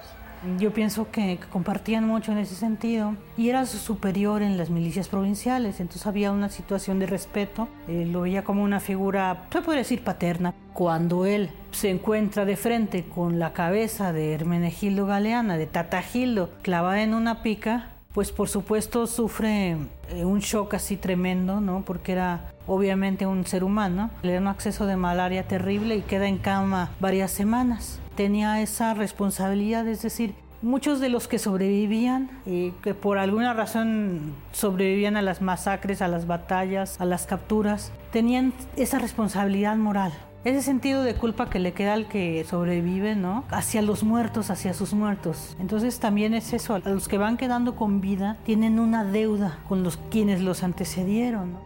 Yo 0.59 0.73
pienso 0.73 1.11
que, 1.11 1.39
compartían 1.51 2.07
mucho 2.07 2.33
en 2.33 2.39
ese 2.39 2.55
sentido 2.55 3.17
y 3.37 3.49
era 3.49 3.65
su 3.65 3.79
superior 3.79 4.43
en 4.43 4.59
las 4.59 4.69
milicias 4.69 5.09
provinciales, 5.09 5.81
entonces 5.81 6.07
había 6.07 6.33
una 6.33 6.51
situación 6.51 6.99
de 6.99 7.07
respeto, 7.07 7.69
eh, 7.89 8.07
lo 8.07 8.23
veía 8.23 8.45
como 8.45 8.63
una 8.63 8.81
figura, 8.81 9.47
se 9.51 9.63
podría 9.63 9.83
decir 9.83 10.05
paterna. 10.05 10.55
Cuando 10.75 11.25
él 11.25 11.51
se 11.71 11.91
encuentra 11.91 12.45
de 12.45 12.57
frente 12.57 13.05
con 13.05 13.39
la 13.39 13.53
cabeza 13.53 14.13
de 14.13 14.33
Hermenegildo 14.33 15.07
Galeana, 15.07 15.57
de 15.57 15.67
Tatagildo, 15.67 16.51
clavada 16.63 17.03
en 17.03 17.15
una 17.15 17.43
pica, 17.43 17.91
pues 18.13 18.31
por 18.31 18.49
supuesto 18.49 19.07
sufre 19.07 19.77
eh, 20.11 20.25
un 20.25 20.41
shock 20.41 20.75
así 20.75 20.97
tremendo, 20.97 21.61
¿no? 21.61 21.85
Porque 21.85 22.13
era 22.13 22.53
obviamente 22.67 23.27
un 23.27 23.47
ser 23.47 23.65
humano, 23.65 24.11
le 24.23 24.35
da 24.35 24.41
un 24.41 24.47
acceso 24.49 24.87
de 24.87 24.97
malaria 24.97 25.49
terrible 25.49 25.97
y 25.97 26.03
queda 26.03 26.29
en 26.29 26.39
cama 26.39 26.91
varias 27.01 27.31
semanas. 27.31 28.01
Tenía 28.17 28.61
esa 28.61 28.95
responsabilidad, 28.95 29.87
es 29.89 30.03
decir, 30.03 30.35
muchos 30.63 31.01
de 31.01 31.09
los 31.09 31.29
que 31.29 31.39
sobrevivían 31.39 32.31
y 32.47 32.71
que 32.83 32.95
por 32.95 33.19
alguna 33.19 33.53
razón 33.53 34.35
sobrevivían 34.53 35.17
a 35.17 35.23
las 35.23 35.43
masacres, 35.43 36.01
a 36.01 36.09
las 36.09 36.27
batallas, 36.27 37.01
a 37.01 37.05
las 37.05 37.27
capturas, 37.27 37.93
tenían 38.13 38.53
esa 38.77 38.99
responsabilidad 38.99 39.77
moral 39.77 40.13
ese 40.45 40.61
sentido 40.61 41.03
de 41.03 41.15
culpa 41.15 41.49
que 41.49 41.59
le 41.59 41.73
queda 41.73 41.95
al 41.95 42.07
que 42.07 42.45
sobrevive, 42.45 43.17
¿no? 43.17 43.45
Hacia 43.51 43.81
los 43.81 44.03
muertos, 44.03 44.51
hacia 44.51 44.75
sus 44.75 44.93
muertos. 44.93 45.57
Entonces 45.59 45.99
también 46.01 46.35
es 46.35 46.53
eso, 46.53 46.75
a 46.75 46.81
los 46.81 47.09
que 47.09 47.17
van 47.17 47.39
quedando 47.39 47.77
con 47.77 48.03
vida 48.03 48.37
tienen 48.45 48.79
una 48.79 49.05
deuda 49.05 49.59
con 49.69 49.83
los 49.83 49.97
quienes 50.11 50.43
los 50.43 50.63
antecedieron. 50.63 51.57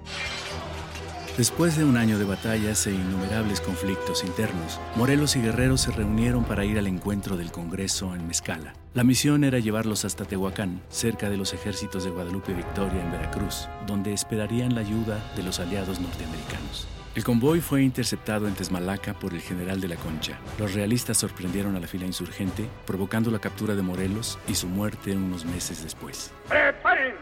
Después 1.39 1.79
de 1.79 1.85
un 1.85 1.97
año 1.97 2.19
de 2.19 2.25
batallas 2.25 2.85
e 2.89 2.91
innumerables 2.91 3.61
conflictos 3.61 4.25
internos, 4.25 4.81
Morelos 4.97 5.37
y 5.37 5.41
Guerrero 5.41 5.77
se 5.77 5.93
reunieron 5.93 6.43
para 6.43 6.65
ir 6.65 6.81
al 6.81 6.89
encuentro 6.89 7.37
del 7.37 7.53
Congreso 7.53 8.13
en 8.17 8.27
Mezcala. 8.27 8.75
La 8.93 9.05
misión 9.05 9.45
era 9.45 9.61
llevarlos 9.61 10.05
hasta 10.05 10.25
Tehuacán, 10.25 10.83
cerca 10.89 11.31
de 11.31 11.37
los 11.37 11.55
ejércitos 11.55 12.03
de 12.03 12.11
Guadalupe 12.11 12.53
Victoria 12.55 13.01
en 13.01 13.13
Veracruz, 13.13 13.69
donde 13.87 14.13
esperarían 14.13 14.75
la 14.75 14.81
ayuda 14.81 15.33
de 15.37 15.45
los 15.45 15.61
aliados 15.61 16.01
norteamericanos. 16.01 16.89
El 17.15 17.23
convoy 17.23 17.61
fue 17.61 17.85
interceptado 17.85 18.49
en 18.49 18.55
Tesmalaca 18.55 19.15
por 19.15 19.33
el 19.33 19.41
general 19.41 19.81
de 19.81 19.87
la 19.87 19.97
Concha. 19.97 20.41
Los 20.59 20.75
realistas 20.75 21.19
sorprendieron 21.19 21.77
a 21.77 21.81
la 21.81 21.87
fila 21.87 22.05
insurgente, 22.05 22.69
provocando 22.85 23.31
la 23.31 23.39
captura 23.39 23.77
de 23.77 23.83
Morelos 23.83 24.41
y 24.49 24.57
su 24.57 24.67
muerte 24.67 25.13
unos 25.13 25.45
meses 25.45 25.85
después. 25.85 26.33
¡Preparen! 26.49 27.15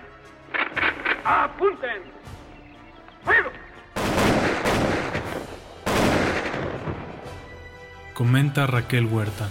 ¡Apunten! 1.22 2.25
Comenta 8.16 8.66
Raquel 8.66 9.04
Huerta. 9.04 9.50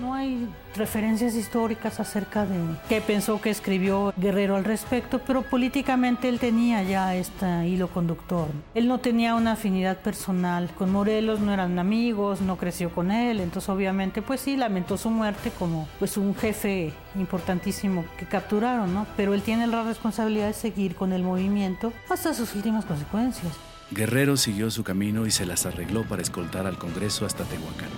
No 0.00 0.14
hay 0.14 0.48
referencias 0.76 1.34
históricas 1.34 2.00
acerca 2.00 2.46
de 2.46 2.56
qué 2.88 3.02
pensó 3.02 3.38
que 3.38 3.50
escribió 3.50 4.14
Guerrero 4.16 4.56
al 4.56 4.64
respecto, 4.64 5.18
pero 5.18 5.42
políticamente 5.42 6.30
él 6.30 6.38
tenía 6.38 6.82
ya 6.84 7.14
este 7.14 7.68
hilo 7.68 7.88
conductor. 7.88 8.48
Él 8.74 8.88
no 8.88 8.96
tenía 9.00 9.34
una 9.34 9.52
afinidad 9.52 9.98
personal 9.98 10.70
con 10.78 10.90
Morelos, 10.90 11.40
no 11.40 11.52
eran 11.52 11.78
amigos, 11.78 12.40
no 12.40 12.56
creció 12.56 12.90
con 12.90 13.10
él, 13.10 13.40
entonces 13.40 13.68
obviamente 13.68 14.22
pues 14.22 14.40
sí 14.40 14.56
lamentó 14.56 14.96
su 14.96 15.10
muerte 15.10 15.52
como 15.58 15.86
pues 15.98 16.16
un 16.16 16.34
jefe 16.34 16.94
importantísimo 17.14 18.06
que 18.18 18.24
capturaron, 18.24 18.94
¿no? 18.94 19.06
Pero 19.18 19.34
él 19.34 19.42
tiene 19.42 19.66
la 19.66 19.82
responsabilidad 19.82 20.46
de 20.46 20.54
seguir 20.54 20.94
con 20.94 21.12
el 21.12 21.22
movimiento 21.22 21.92
hasta 22.08 22.32
sus 22.32 22.54
últimas 22.54 22.86
consecuencias. 22.86 23.52
Guerrero 23.90 24.36
siguió 24.36 24.70
su 24.70 24.82
camino 24.82 25.26
y 25.26 25.30
se 25.30 25.46
las 25.46 25.64
arregló 25.64 26.02
para 26.02 26.22
escoltar 26.22 26.66
al 26.66 26.76
Congreso 26.76 27.24
hasta 27.24 27.44
Tehuacán. 27.44 27.88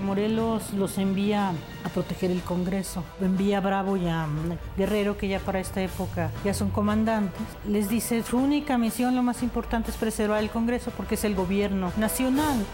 Morelos 0.00 0.72
los 0.74 0.98
envía 0.98 1.52
a 1.82 1.88
proteger 1.88 2.30
el 2.30 2.40
Congreso. 2.42 3.02
Envía 3.20 3.58
a 3.58 3.60
Bravo 3.60 3.96
y 3.96 4.06
a 4.06 4.28
Guerrero, 4.76 5.18
que 5.18 5.26
ya 5.26 5.40
para 5.40 5.58
esta 5.58 5.82
época 5.82 6.30
ya 6.44 6.54
son 6.54 6.70
comandantes. 6.70 7.42
Les 7.68 7.88
dice, 7.88 8.22
su 8.22 8.36
única 8.38 8.78
misión, 8.78 9.16
lo 9.16 9.22
más 9.24 9.42
importante 9.42 9.90
es 9.90 9.96
preservar 9.96 10.42
el 10.42 10.50
Congreso 10.50 10.92
porque 10.96 11.16
es 11.16 11.24
el 11.24 11.34
gobierno 11.34 11.92
nacional. 11.96 12.64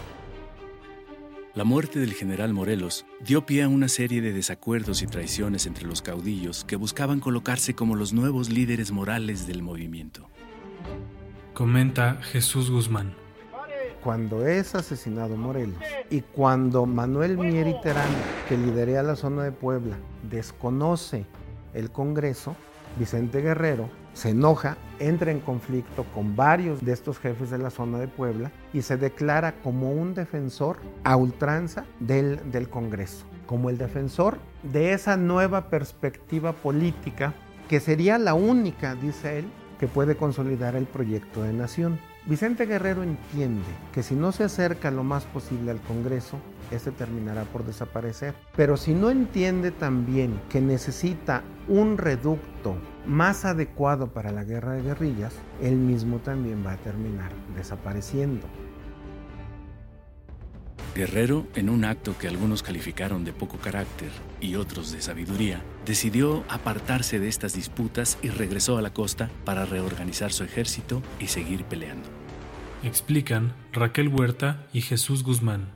La 1.55 1.63
muerte 1.63 1.99
del 1.99 2.13
general 2.13 2.53
Morelos 2.53 3.05
dio 3.21 3.45
pie 3.45 3.63
a 3.63 3.67
una 3.67 3.87
serie 3.87 4.21
de 4.21 4.33
desacuerdos 4.33 5.01
y 5.01 5.07
traiciones 5.07 5.65
entre 5.65 5.85
los 5.87 6.01
caudillos 6.01 6.63
que 6.65 6.75
buscaban 6.75 7.19
colocarse 7.19 7.73
como 7.73 7.95
los 7.95 8.13
nuevos 8.13 8.49
líderes 8.49 8.91
morales 8.91 9.47
del 9.47 9.63
movimiento. 9.63 10.27
Comenta 11.53 12.15
Jesús 12.23 12.71
Guzmán. 12.71 13.13
Cuando 14.03 14.47
es 14.47 14.73
asesinado 14.73 15.37
Morelos 15.37 15.77
y 16.09 16.21
cuando 16.21 16.87
Manuel 16.87 17.37
Mieri 17.37 17.75
Terán, 17.83 18.09
que 18.49 18.57
liderea 18.57 19.03
la 19.03 19.15
zona 19.15 19.43
de 19.43 19.51
Puebla, 19.51 19.95
desconoce 20.29 21.27
el 21.75 21.91
Congreso, 21.91 22.55
Vicente 22.97 23.41
Guerrero 23.41 23.87
se 24.13 24.29
enoja, 24.29 24.77
entra 24.97 25.31
en 25.31 25.39
conflicto 25.39 26.05
con 26.13 26.35
varios 26.35 26.83
de 26.83 26.91
estos 26.91 27.19
jefes 27.19 27.51
de 27.51 27.59
la 27.59 27.69
zona 27.69 27.99
de 27.99 28.07
Puebla 28.07 28.51
y 28.73 28.81
se 28.81 28.97
declara 28.97 29.61
como 29.61 29.91
un 29.91 30.15
defensor 30.15 30.77
a 31.03 31.15
ultranza 31.15 31.85
del, 31.99 32.51
del 32.51 32.67
Congreso, 32.67 33.25
como 33.45 33.69
el 33.69 33.77
defensor 33.77 34.39
de 34.63 34.93
esa 34.93 35.17
nueva 35.17 35.69
perspectiva 35.69 36.51
política 36.53 37.35
que 37.69 37.79
sería 37.79 38.17
la 38.17 38.33
única, 38.33 38.95
dice 38.95 39.39
él, 39.39 39.45
que 39.83 39.89
puede 39.89 40.15
consolidar 40.15 40.77
el 40.77 40.85
proyecto 40.85 41.43
de 41.43 41.51
nación. 41.51 41.99
Vicente 42.25 42.67
Guerrero 42.67 43.03
entiende 43.03 43.67
que 43.91 44.01
si 44.01 44.15
no 44.15 44.31
se 44.31 44.45
acerca 44.45 44.91
lo 44.91 45.03
más 45.03 45.25
posible 45.25 45.71
al 45.71 45.81
Congreso, 45.81 46.37
este 46.71 46.91
terminará 46.91 47.43
por 47.43 47.65
desaparecer. 47.65 48.33
Pero 48.55 48.77
si 48.77 48.93
no 48.93 49.09
entiende 49.09 49.71
también 49.71 50.39
que 50.47 50.61
necesita 50.61 51.43
un 51.67 51.97
reducto 51.97 52.77
más 53.05 53.43
adecuado 53.43 54.13
para 54.13 54.31
la 54.31 54.45
guerra 54.45 54.71
de 54.71 54.83
guerrillas, 54.83 55.33
él 55.61 55.75
mismo 55.75 56.19
también 56.19 56.65
va 56.65 56.71
a 56.71 56.77
terminar 56.77 57.33
desapareciendo. 57.53 58.47
Guerrero, 60.95 61.45
en 61.55 61.69
un 61.69 61.83
acto 61.83 62.17
que 62.17 62.29
algunos 62.29 62.63
calificaron 62.63 63.25
de 63.25 63.33
poco 63.33 63.57
carácter 63.57 64.11
y 64.39 64.55
otros 64.55 64.93
de 64.93 65.01
sabiduría, 65.01 65.61
decidió 65.85 66.43
apartarse 66.49 67.19
de 67.19 67.27
estas 67.27 67.53
disputas 67.53 68.17
y 68.21 68.29
regresó 68.29 68.77
a 68.77 68.81
la 68.81 68.93
costa 68.93 69.29
para 69.45 69.65
reorganizar 69.65 70.31
su 70.31 70.43
ejército 70.43 71.01
y 71.19 71.27
seguir 71.27 71.63
peleando. 71.65 72.07
Explican 72.83 73.53
Raquel 73.71 74.09
Huerta 74.09 74.65
y 74.73 74.81
Jesús 74.81 75.23
Guzmán. 75.23 75.69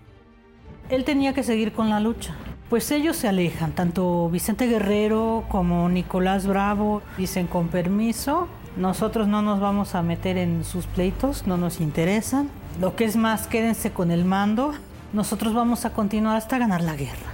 Él 0.90 1.04
tenía 1.04 1.34
que 1.34 1.44
seguir 1.44 1.72
con 1.74 1.90
la 1.90 2.00
lucha. 2.00 2.36
Pues 2.70 2.92
ellos 2.92 3.16
se 3.16 3.28
alejan, 3.28 3.74
tanto 3.74 4.30
Vicente 4.30 4.68
Guerrero 4.68 5.46
como 5.50 5.90
Nicolás 5.90 6.48
Bravo 6.48 7.02
dicen 7.18 7.48
con 7.48 7.70
permiso, 7.70 8.48
nosotros 8.76 9.28
no 9.28 9.42
nos 9.42 9.60
vamos 9.60 9.96
a 9.96 10.02
meter 10.02 10.38
en 10.38 10.64
sus 10.64 10.86
pleitos, 10.86 11.48
no 11.48 11.58
nos 11.58 11.80
interesan. 11.80 12.50
Lo 12.80 12.96
que 12.96 13.06
es 13.06 13.16
más, 13.16 13.48
quédense 13.48 13.92
con 13.92 14.12
el 14.12 14.26
mando 14.26 14.74
nosotros 15.14 15.54
vamos 15.54 15.86
a 15.86 15.92
continuar 15.92 16.36
hasta 16.36 16.58
ganar 16.58 16.82
la 16.82 16.96
guerra. 16.96 17.27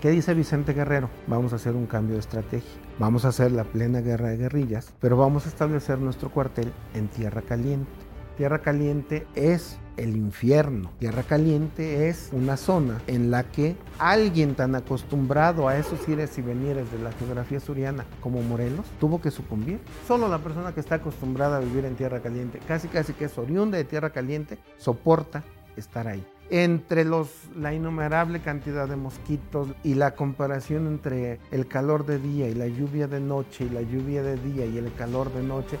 ¿Qué 0.00 0.10
dice 0.10 0.32
Vicente 0.32 0.74
Guerrero? 0.74 1.10
Vamos 1.26 1.52
a 1.52 1.56
hacer 1.56 1.74
un 1.74 1.86
cambio 1.86 2.14
de 2.14 2.20
estrategia. 2.20 2.70
Vamos 3.00 3.24
a 3.24 3.28
hacer 3.28 3.50
la 3.50 3.64
plena 3.64 4.00
guerra 4.00 4.28
de 4.28 4.36
guerrillas, 4.36 4.94
pero 5.00 5.16
vamos 5.16 5.44
a 5.44 5.48
establecer 5.48 5.98
nuestro 5.98 6.30
cuartel 6.30 6.72
en 6.94 7.08
Tierra 7.08 7.42
Caliente. 7.42 7.90
Tierra 8.36 8.60
Caliente 8.60 9.26
es 9.34 9.76
el 9.96 10.16
infierno. 10.16 10.92
Tierra 11.00 11.24
Caliente 11.24 12.08
es 12.08 12.28
una 12.30 12.56
zona 12.56 13.02
en 13.08 13.32
la 13.32 13.42
que 13.42 13.74
alguien 13.98 14.54
tan 14.54 14.76
acostumbrado 14.76 15.66
a 15.66 15.76
esos 15.76 16.08
ires 16.08 16.38
y 16.38 16.42
venires 16.42 16.92
de 16.92 17.00
la 17.00 17.10
geografía 17.10 17.58
suriana 17.58 18.06
como 18.20 18.40
Morelos 18.40 18.86
tuvo 19.00 19.20
que 19.20 19.32
sucumbir. 19.32 19.80
Solo 20.06 20.28
la 20.28 20.38
persona 20.38 20.72
que 20.72 20.78
está 20.78 20.94
acostumbrada 20.94 21.56
a 21.56 21.60
vivir 21.60 21.84
en 21.84 21.96
Tierra 21.96 22.20
Caliente, 22.20 22.60
casi 22.68 22.86
casi 22.86 23.14
que 23.14 23.24
es 23.24 23.36
oriunda 23.36 23.76
de 23.76 23.82
Tierra 23.82 24.10
Caliente, 24.10 24.60
soporta 24.76 25.42
estar 25.76 26.06
ahí 26.06 26.24
entre 26.50 27.04
los, 27.04 27.28
la 27.56 27.74
innumerable 27.74 28.40
cantidad 28.40 28.88
de 28.88 28.96
mosquitos 28.96 29.68
y 29.84 29.94
la 29.94 30.14
comparación 30.14 30.86
entre 30.86 31.40
el 31.50 31.66
calor 31.66 32.06
de 32.06 32.18
día 32.18 32.48
y 32.48 32.54
la 32.54 32.66
lluvia 32.66 33.06
de 33.06 33.20
noche 33.20 33.64
y 33.64 33.70
la 33.70 33.82
lluvia 33.82 34.22
de 34.22 34.36
día 34.36 34.64
y 34.64 34.78
el 34.78 34.92
calor 34.94 35.32
de 35.32 35.42
noche, 35.42 35.78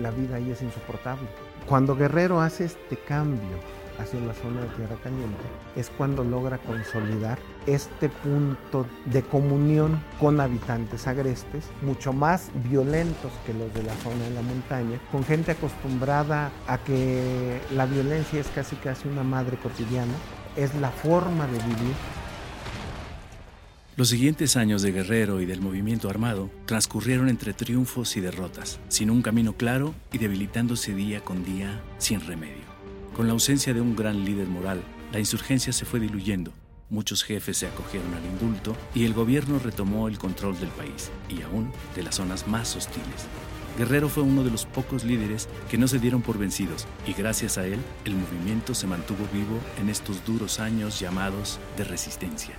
la 0.00 0.10
vida 0.10 0.36
ahí 0.36 0.50
es 0.50 0.62
insoportable. 0.62 1.26
Cuando 1.66 1.96
Guerrero 1.96 2.40
hace 2.40 2.64
este 2.64 2.96
cambio 2.96 3.58
hacia 3.98 4.20
la 4.20 4.34
zona 4.34 4.62
de 4.62 4.68
Tierra 4.68 4.96
Caliente, 5.02 5.44
es 5.76 5.90
cuando 5.90 6.24
logra 6.24 6.58
consolidar 6.58 7.38
este 7.66 8.08
punto 8.08 8.86
de 9.06 9.22
comunión 9.22 10.00
con 10.20 10.40
habitantes 10.40 11.06
agrestes, 11.06 11.64
mucho 11.82 12.12
más 12.12 12.50
violentos 12.68 13.32
que 13.44 13.54
los 13.54 13.72
de 13.74 13.82
la 13.82 13.94
zona 13.96 14.24
de 14.24 14.30
la 14.30 14.42
montaña, 14.42 14.98
con 15.10 15.24
gente 15.24 15.52
acostumbrada 15.52 16.50
a 16.66 16.78
que 16.78 17.60
la 17.74 17.86
violencia 17.86 18.40
es 18.40 18.48
casi 18.48 18.76
casi 18.76 19.08
una 19.08 19.22
madre 19.22 19.56
cotidiana, 19.56 20.14
es 20.56 20.74
la 20.76 20.90
forma 20.90 21.46
de 21.46 21.58
vivir 21.58 21.94
los 23.98 24.10
siguientes 24.10 24.56
años 24.56 24.82
de 24.82 24.92
Guerrero 24.92 25.40
y 25.40 25.44
del 25.44 25.60
movimiento 25.60 26.08
armado 26.08 26.50
transcurrieron 26.66 27.28
entre 27.28 27.52
triunfos 27.52 28.16
y 28.16 28.20
derrotas, 28.20 28.78
sin 28.86 29.10
un 29.10 29.22
camino 29.22 29.54
claro 29.54 29.92
y 30.12 30.18
debilitándose 30.18 30.94
día 30.94 31.20
con 31.24 31.44
día 31.44 31.82
sin 31.98 32.20
remedio. 32.20 32.77
Con 33.18 33.26
la 33.26 33.32
ausencia 33.32 33.74
de 33.74 33.80
un 33.80 33.96
gran 33.96 34.24
líder 34.24 34.46
moral, 34.46 34.80
la 35.10 35.18
insurgencia 35.18 35.72
se 35.72 35.84
fue 35.84 35.98
diluyendo, 35.98 36.52
muchos 36.88 37.24
jefes 37.24 37.56
se 37.56 37.66
acogieron 37.66 38.14
al 38.14 38.24
indulto 38.24 38.76
y 38.94 39.06
el 39.06 39.12
gobierno 39.12 39.58
retomó 39.58 40.06
el 40.06 40.18
control 40.18 40.56
del 40.60 40.68
país 40.68 41.10
y 41.28 41.42
aún 41.42 41.72
de 41.96 42.04
las 42.04 42.14
zonas 42.14 42.46
más 42.46 42.76
hostiles. 42.76 43.26
Guerrero 43.76 44.08
fue 44.08 44.22
uno 44.22 44.44
de 44.44 44.52
los 44.52 44.66
pocos 44.66 45.02
líderes 45.02 45.48
que 45.68 45.78
no 45.78 45.88
se 45.88 45.98
dieron 45.98 46.22
por 46.22 46.38
vencidos 46.38 46.86
y 47.08 47.12
gracias 47.12 47.58
a 47.58 47.66
él 47.66 47.80
el 48.04 48.14
movimiento 48.14 48.72
se 48.72 48.86
mantuvo 48.86 49.26
vivo 49.32 49.58
en 49.80 49.88
estos 49.88 50.24
duros 50.24 50.60
años 50.60 51.00
llamados 51.00 51.58
de 51.76 51.82
resistencia. 51.82 52.54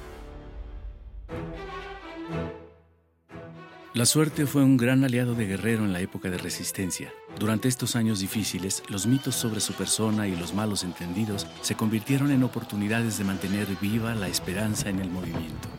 La 3.93 4.05
suerte 4.05 4.45
fue 4.45 4.65
un 4.65 4.75
gran 4.75 5.05
aliado 5.05 5.35
de 5.35 5.45
Guerrero 5.45 5.85
en 5.85 5.93
la 5.93 6.01
época 6.01 6.29
de 6.29 6.37
resistencia. 6.37 7.13
Durante 7.37 7.67
estos 7.67 7.95
años 7.95 8.19
difíciles, 8.19 8.83
los 8.89 9.07
mitos 9.07 9.35
sobre 9.35 9.59
su 9.59 9.73
persona 9.73 10.27
y 10.27 10.35
los 10.35 10.53
malos 10.53 10.83
entendidos 10.83 11.47
se 11.61 11.75
convirtieron 11.75 12.31
en 12.31 12.43
oportunidades 12.43 13.17
de 13.17 13.23
mantener 13.23 13.67
viva 13.81 14.15
la 14.15 14.27
esperanza 14.27 14.89
en 14.89 14.99
el 14.99 15.09
movimiento. 15.09 15.69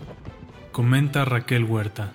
Comenta 0.73 1.25
Raquel 1.25 1.65
Huerta. 1.65 2.13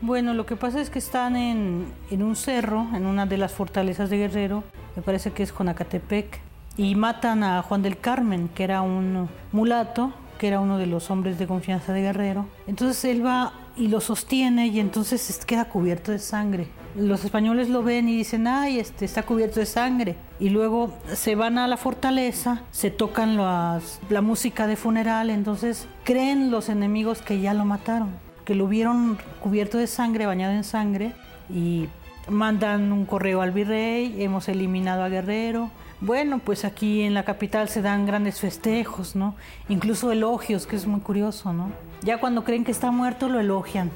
Bueno, 0.00 0.34
lo 0.34 0.44
que 0.44 0.56
pasa 0.56 0.80
es 0.80 0.90
que 0.90 0.98
están 0.98 1.36
en, 1.36 1.86
en 2.10 2.22
un 2.22 2.36
cerro, 2.36 2.86
en 2.94 3.06
una 3.06 3.26
de 3.26 3.38
las 3.38 3.52
fortalezas 3.52 4.10
de 4.10 4.18
Guerrero, 4.18 4.62
me 4.94 5.02
parece 5.02 5.32
que 5.32 5.42
es 5.42 5.52
Conacatepec, 5.52 6.38
y 6.76 6.94
matan 6.94 7.42
a 7.42 7.62
Juan 7.62 7.82
del 7.82 7.98
Carmen, 7.98 8.48
que 8.48 8.64
era 8.64 8.82
un 8.82 9.28
mulato, 9.52 10.12
que 10.38 10.48
era 10.48 10.60
uno 10.60 10.78
de 10.78 10.86
los 10.86 11.10
hombres 11.10 11.38
de 11.38 11.46
confianza 11.46 11.92
de 11.92 12.02
Guerrero. 12.02 12.46
Entonces 12.66 13.04
él 13.06 13.24
va 13.24 13.52
y 13.76 13.88
lo 13.88 14.00
sostiene 14.00 14.66
y 14.68 14.80
entonces 14.80 15.42
queda 15.46 15.66
cubierto 15.66 16.12
de 16.12 16.18
sangre. 16.18 16.68
Los 16.96 17.24
españoles 17.24 17.68
lo 17.68 17.82
ven 17.82 18.08
y 18.08 18.16
dicen, 18.16 18.46
ay, 18.46 18.78
este 18.78 19.04
está 19.04 19.22
cubierto 19.22 19.60
de 19.60 19.66
sangre. 19.66 20.16
Y 20.40 20.48
luego 20.48 20.94
se 21.12 21.34
van 21.34 21.58
a 21.58 21.68
la 21.68 21.76
fortaleza, 21.76 22.62
se 22.70 22.90
tocan 22.90 23.36
las, 23.36 24.00
la 24.08 24.22
música 24.22 24.66
de 24.66 24.76
funeral, 24.76 25.28
entonces 25.28 25.88
creen 26.04 26.50
los 26.50 26.70
enemigos 26.70 27.20
que 27.20 27.40
ya 27.40 27.52
lo 27.52 27.66
mataron, 27.66 28.16
que 28.46 28.54
lo 28.54 28.66
vieron 28.66 29.18
cubierto 29.42 29.76
de 29.76 29.86
sangre, 29.86 30.24
bañado 30.24 30.54
en 30.54 30.64
sangre, 30.64 31.12
y 31.50 31.88
mandan 32.28 32.90
un 32.92 33.04
correo 33.04 33.42
al 33.42 33.52
virrey, 33.52 34.22
hemos 34.22 34.48
eliminado 34.48 35.04
a 35.04 35.08
Guerrero, 35.10 35.70
bueno, 36.00 36.38
pues 36.38 36.64
aquí 36.64 37.02
en 37.02 37.14
la 37.14 37.24
capital 37.24 37.68
se 37.68 37.82
dan 37.82 38.06
grandes 38.06 38.40
festejos, 38.40 39.16
¿no? 39.16 39.34
Incluso 39.68 40.12
elogios, 40.12 40.66
que 40.66 40.76
es 40.76 40.86
muy 40.86 41.00
curioso, 41.00 41.52
¿no? 41.52 41.70
Ya 42.02 42.18
cuando 42.18 42.44
creen 42.44 42.64
que 42.64 42.72
está 42.72 42.90
muerto 42.90 43.28
lo 43.28 43.40
elogian 43.40 43.90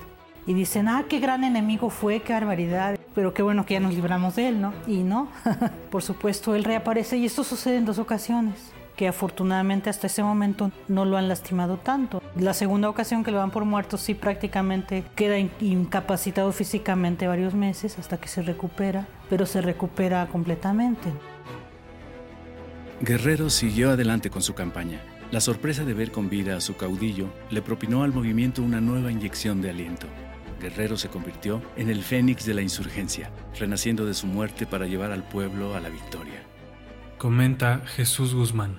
y 0.50 0.52
dicen, 0.52 0.88
ah, 0.88 1.04
qué 1.08 1.20
gran 1.20 1.44
enemigo 1.44 1.90
fue, 1.90 2.22
qué 2.22 2.32
barbaridad, 2.32 2.98
pero 3.14 3.32
qué 3.32 3.40
bueno 3.40 3.64
que 3.64 3.74
ya 3.74 3.80
nos 3.80 3.94
libramos 3.94 4.34
de 4.34 4.48
él, 4.48 4.60
¿no? 4.60 4.74
Y 4.84 5.04
no, 5.04 5.28
por 5.92 6.02
supuesto, 6.02 6.56
él 6.56 6.64
reaparece 6.64 7.18
y 7.18 7.24
esto 7.24 7.44
sucede 7.44 7.76
en 7.76 7.84
dos 7.84 8.00
ocasiones 8.00 8.72
que 8.96 9.06
afortunadamente 9.06 9.90
hasta 9.90 10.08
ese 10.08 10.24
momento 10.24 10.72
no 10.88 11.04
lo 11.04 11.16
han 11.16 11.28
lastimado 11.28 11.76
tanto. 11.76 12.20
La 12.34 12.52
segunda 12.52 12.88
ocasión 12.88 13.22
que 13.22 13.30
lo 13.30 13.38
dan 13.38 13.52
por 13.52 13.64
muerto 13.64 13.96
sí 13.96 14.14
prácticamente 14.14 15.04
queda 15.14 15.38
incapacitado 15.38 16.50
físicamente 16.50 17.28
varios 17.28 17.54
meses 17.54 17.96
hasta 18.00 18.16
que 18.16 18.26
se 18.26 18.42
recupera, 18.42 19.06
pero 19.30 19.46
se 19.46 19.60
recupera 19.60 20.26
completamente. 20.26 21.12
Guerrero 23.02 23.50
siguió 23.50 23.90
adelante 23.90 24.30
con 24.30 24.42
su 24.42 24.54
campaña. 24.54 25.00
La 25.30 25.40
sorpresa 25.40 25.84
de 25.84 25.94
ver 25.94 26.10
con 26.10 26.28
vida 26.28 26.56
a 26.56 26.60
su 26.60 26.76
caudillo 26.76 27.28
le 27.50 27.62
propinó 27.62 28.02
al 28.02 28.12
movimiento 28.12 28.64
una 28.64 28.80
nueva 28.80 29.12
inyección 29.12 29.62
de 29.62 29.70
aliento. 29.70 30.08
Guerrero 30.60 30.96
se 30.96 31.08
convirtió 31.08 31.60
en 31.76 31.90
el 31.90 32.02
fénix 32.02 32.46
de 32.46 32.54
la 32.54 32.62
insurgencia, 32.62 33.30
renaciendo 33.58 34.06
de 34.06 34.14
su 34.14 34.26
muerte 34.26 34.66
para 34.66 34.86
llevar 34.86 35.10
al 35.10 35.26
pueblo 35.26 35.74
a 35.74 35.80
la 35.80 35.88
victoria. 35.88 36.42
Comenta 37.18 37.80
Jesús 37.80 38.34
Guzmán. 38.34 38.78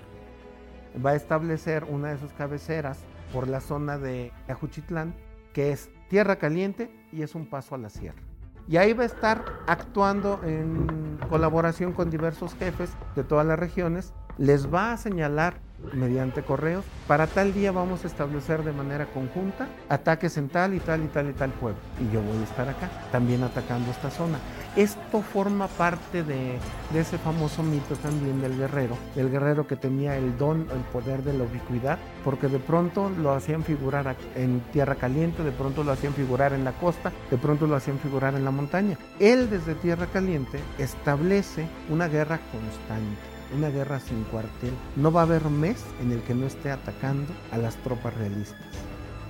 Va 1.03 1.11
a 1.11 1.15
establecer 1.15 1.83
una 1.83 2.11
de 2.11 2.17
sus 2.17 2.31
cabeceras 2.33 2.99
por 3.33 3.47
la 3.47 3.61
zona 3.61 3.97
de 3.97 4.31
Ajuchitlán, 4.47 5.15
que 5.53 5.71
es 5.71 5.89
tierra 6.09 6.37
caliente 6.37 6.89
y 7.11 7.23
es 7.23 7.35
un 7.35 7.45
paso 7.45 7.75
a 7.75 7.77
la 7.77 7.89
sierra. 7.89 8.21
Y 8.67 8.77
ahí 8.77 8.93
va 8.93 9.03
a 9.03 9.07
estar 9.07 9.43
actuando 9.67 10.39
en 10.43 11.17
colaboración 11.29 11.93
con 11.93 12.09
diversos 12.09 12.53
jefes 12.55 12.91
de 13.15 13.23
todas 13.23 13.45
las 13.45 13.59
regiones. 13.59 14.13
Les 14.41 14.65
va 14.73 14.91
a 14.91 14.97
señalar 14.97 15.53
mediante 15.93 16.41
correos, 16.41 16.83
para 17.07 17.27
tal 17.27 17.53
día 17.53 17.71
vamos 17.71 18.03
a 18.03 18.07
establecer 18.07 18.63
de 18.63 18.71
manera 18.71 19.05
conjunta 19.05 19.67
ataques 19.87 20.35
en 20.37 20.49
tal 20.49 20.73
y 20.73 20.79
tal 20.79 21.03
y 21.03 21.07
tal 21.09 21.29
y 21.29 21.33
tal 21.33 21.51
pueblo. 21.51 21.79
Y 21.99 22.11
yo 22.11 22.23
voy 22.23 22.39
a 22.39 22.43
estar 22.45 22.67
acá, 22.67 22.89
también 23.11 23.43
atacando 23.43 23.91
esta 23.91 24.09
zona. 24.09 24.39
Esto 24.75 25.21
forma 25.21 25.67
parte 25.67 26.23
de, 26.23 26.57
de, 26.91 26.99
ese 26.99 27.19
famoso 27.19 27.61
mito 27.61 27.95
también 27.97 28.41
del 28.41 28.57
guerrero, 28.57 28.97
del 29.13 29.29
guerrero 29.29 29.67
que 29.67 29.75
tenía 29.75 30.17
el 30.17 30.35
don, 30.39 30.61
el 30.71 30.81
poder 30.91 31.21
de 31.21 31.33
la 31.33 31.43
ubicuidad, 31.43 31.99
porque 32.23 32.47
de 32.47 32.57
pronto 32.57 33.11
lo 33.11 33.33
hacían 33.33 33.63
figurar 33.63 34.15
en 34.33 34.61
tierra 34.71 34.95
caliente, 34.95 35.43
de 35.43 35.51
pronto 35.51 35.83
lo 35.83 35.91
hacían 35.91 36.15
figurar 36.15 36.53
en 36.53 36.63
la 36.63 36.71
costa, 36.71 37.11
de 37.29 37.37
pronto 37.37 37.67
lo 37.67 37.75
hacían 37.75 37.99
figurar 37.99 38.33
en 38.33 38.43
la 38.43 38.49
montaña. 38.49 38.97
Él 39.19 39.51
desde 39.51 39.75
tierra 39.75 40.07
caliente 40.07 40.59
establece 40.79 41.67
una 41.91 42.07
guerra 42.07 42.39
constante 42.51 43.30
una 43.55 43.69
guerra 43.69 43.99
sin 43.99 44.23
cuartel. 44.25 44.73
No 44.95 45.11
va 45.11 45.21
a 45.21 45.23
haber 45.23 45.45
mes 45.45 45.83
en 46.01 46.11
el 46.11 46.21
que 46.21 46.35
no 46.35 46.45
esté 46.45 46.71
atacando 46.71 47.31
a 47.51 47.57
las 47.57 47.75
tropas 47.77 48.13
realistas. 48.15 48.59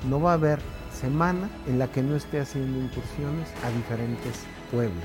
No 0.10 0.19
va 0.19 0.31
a 0.31 0.36
haber 0.36 0.60
semana 0.93 1.49
en 1.67 1.79
la 1.79 1.88
que 1.88 2.01
no 2.01 2.15
esté 2.15 2.39
haciendo 2.39 2.79
incursiones 2.79 3.49
a 3.63 3.69
diferentes 3.69 4.39
pueblos. 4.71 5.03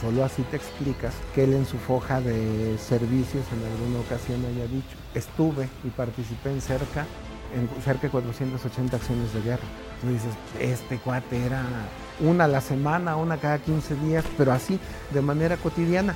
Solo 0.00 0.24
así 0.24 0.42
te 0.42 0.56
explicas 0.56 1.14
que 1.34 1.44
él 1.44 1.54
en 1.54 1.66
su 1.66 1.78
foja 1.78 2.20
de 2.20 2.76
servicios 2.78 3.44
en 3.52 3.72
alguna 3.72 4.00
ocasión 4.00 4.44
haya 4.44 4.66
dicho, 4.66 4.96
estuve 5.14 5.68
y 5.84 5.88
participé 5.88 6.50
en 6.50 6.60
cerca, 6.60 7.06
en 7.54 7.68
cerca 7.82 8.02
de 8.02 8.10
480 8.10 8.96
acciones 8.96 9.32
de 9.32 9.40
guerra. 9.42 9.62
Tú 10.00 10.08
dices, 10.08 10.34
este 10.60 10.98
cuate 10.98 11.46
era 11.46 11.62
una 12.20 12.44
a 12.44 12.48
la 12.48 12.60
semana, 12.60 13.16
una 13.16 13.38
cada 13.38 13.58
15 13.58 13.94
días, 13.96 14.24
pero 14.36 14.52
así, 14.52 14.78
de 15.12 15.22
manera 15.22 15.56
cotidiana. 15.56 16.14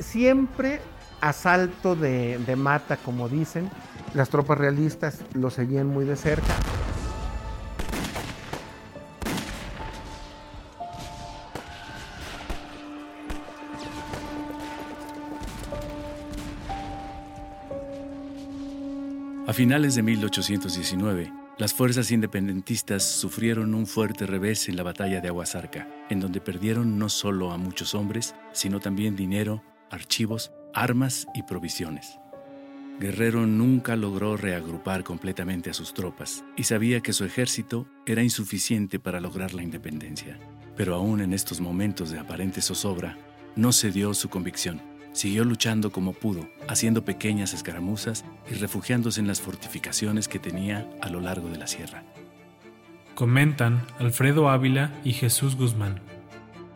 Siempre 0.00 0.80
asalto 1.20 1.96
de, 1.96 2.38
de, 2.38 2.56
mata, 2.56 2.96
como 2.96 3.28
dicen. 3.28 3.70
Las 4.14 4.30
tropas 4.30 4.58
realistas 4.58 5.20
lo 5.34 5.50
seguían 5.50 5.86
muy 5.86 6.04
de 6.04 6.16
cerca. 6.16 6.54
A 19.46 19.52
finales 19.54 19.94
de 19.94 20.02
1819, 20.02 21.32
las 21.56 21.72
fuerzas 21.72 22.10
independentistas 22.10 23.02
sufrieron 23.02 23.74
un 23.74 23.86
fuerte 23.86 24.26
revés 24.26 24.68
en 24.68 24.76
la 24.76 24.82
batalla 24.82 25.22
de 25.22 25.28
Aguasarca, 25.28 25.88
en 26.10 26.20
donde 26.20 26.42
perdieron 26.42 26.98
no 26.98 27.08
solo 27.08 27.50
a 27.50 27.56
muchos 27.56 27.94
hombres, 27.94 28.34
sino 28.52 28.78
también 28.78 29.16
dinero, 29.16 29.62
archivos 29.90 30.52
armas 30.78 31.26
y 31.34 31.42
provisiones. 31.42 32.20
Guerrero 33.00 33.46
nunca 33.46 33.96
logró 33.96 34.36
reagrupar 34.36 35.02
completamente 35.02 35.70
a 35.70 35.74
sus 35.74 35.92
tropas 35.92 36.44
y 36.56 36.64
sabía 36.64 37.00
que 37.00 37.12
su 37.12 37.24
ejército 37.24 37.88
era 38.06 38.22
insuficiente 38.22 38.98
para 38.98 39.20
lograr 39.20 39.54
la 39.54 39.62
independencia. 39.62 40.38
Pero 40.76 40.94
aún 40.94 41.20
en 41.20 41.32
estos 41.32 41.60
momentos 41.60 42.10
de 42.10 42.20
aparente 42.20 42.60
zozobra, 42.60 43.18
no 43.56 43.72
cedió 43.72 44.14
su 44.14 44.28
convicción. 44.28 44.80
Siguió 45.12 45.44
luchando 45.44 45.90
como 45.90 46.12
pudo, 46.12 46.48
haciendo 46.68 47.04
pequeñas 47.04 47.54
escaramuzas 47.54 48.24
y 48.48 48.54
refugiándose 48.54 49.20
en 49.20 49.26
las 49.26 49.40
fortificaciones 49.40 50.28
que 50.28 50.38
tenía 50.38 50.88
a 51.00 51.08
lo 51.08 51.20
largo 51.20 51.48
de 51.48 51.58
la 51.58 51.66
sierra. 51.66 52.04
Comentan 53.16 53.84
Alfredo 53.98 54.48
Ávila 54.48 54.92
y 55.02 55.12
Jesús 55.12 55.56
Guzmán. 55.56 56.00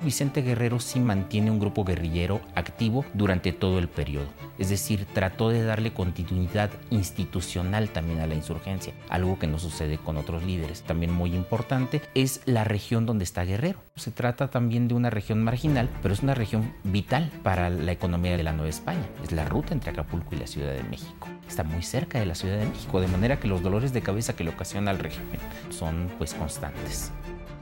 Vicente 0.02 0.42
Guerrero 0.42 0.80
sí 0.80 1.00
mantiene 1.00 1.50
un 1.50 1.58
grupo 1.58 1.84
guerrillero 1.84 2.40
activo 2.54 3.04
durante 3.14 3.52
todo 3.52 3.78
el 3.78 3.88
periodo. 3.88 4.26
Es 4.58 4.68
decir, 4.68 5.06
trató 5.12 5.48
de 5.48 5.64
darle 5.64 5.92
continuidad 5.92 6.70
institucional 6.90 7.88
también 7.88 8.20
a 8.20 8.26
la 8.26 8.34
insurgencia, 8.34 8.92
algo 9.08 9.38
que 9.38 9.46
no 9.46 9.58
sucede 9.58 9.98
con 9.98 10.16
otros 10.16 10.42
líderes. 10.42 10.82
También 10.82 11.12
muy 11.12 11.34
importante 11.34 12.02
es 12.14 12.42
la 12.44 12.64
región 12.64 13.06
donde 13.06 13.24
está 13.24 13.44
Guerrero. 13.44 13.80
Se 13.96 14.10
trata 14.10 14.50
también 14.50 14.88
de 14.88 14.94
una 14.94 15.10
región 15.10 15.42
marginal, 15.42 15.88
pero 16.02 16.14
es 16.14 16.22
una 16.22 16.34
región 16.34 16.72
vital 16.84 17.30
para 17.42 17.70
la 17.70 17.92
economía 17.92 18.36
de 18.36 18.42
la 18.42 18.52
Nueva 18.52 18.70
España. 18.70 19.06
Es 19.22 19.32
la 19.32 19.44
ruta 19.44 19.72
entre 19.72 19.90
Acapulco 19.90 20.34
y 20.34 20.38
la 20.38 20.46
Ciudad 20.46 20.72
de 20.72 20.82
México. 20.84 21.28
Está 21.48 21.64
muy 21.64 21.82
cerca 21.82 22.18
de 22.18 22.26
la 22.26 22.34
Ciudad 22.34 22.58
de 22.58 22.66
México, 22.66 23.00
de 23.00 23.08
manera 23.08 23.38
que 23.38 23.48
los 23.48 23.62
dolores 23.62 23.92
de 23.92 24.02
cabeza 24.02 24.34
que 24.34 24.44
le 24.44 24.50
ocasiona 24.50 24.90
al 24.90 24.98
régimen 24.98 25.38
son 25.70 26.10
pues 26.18 26.34
constantes. 26.34 27.12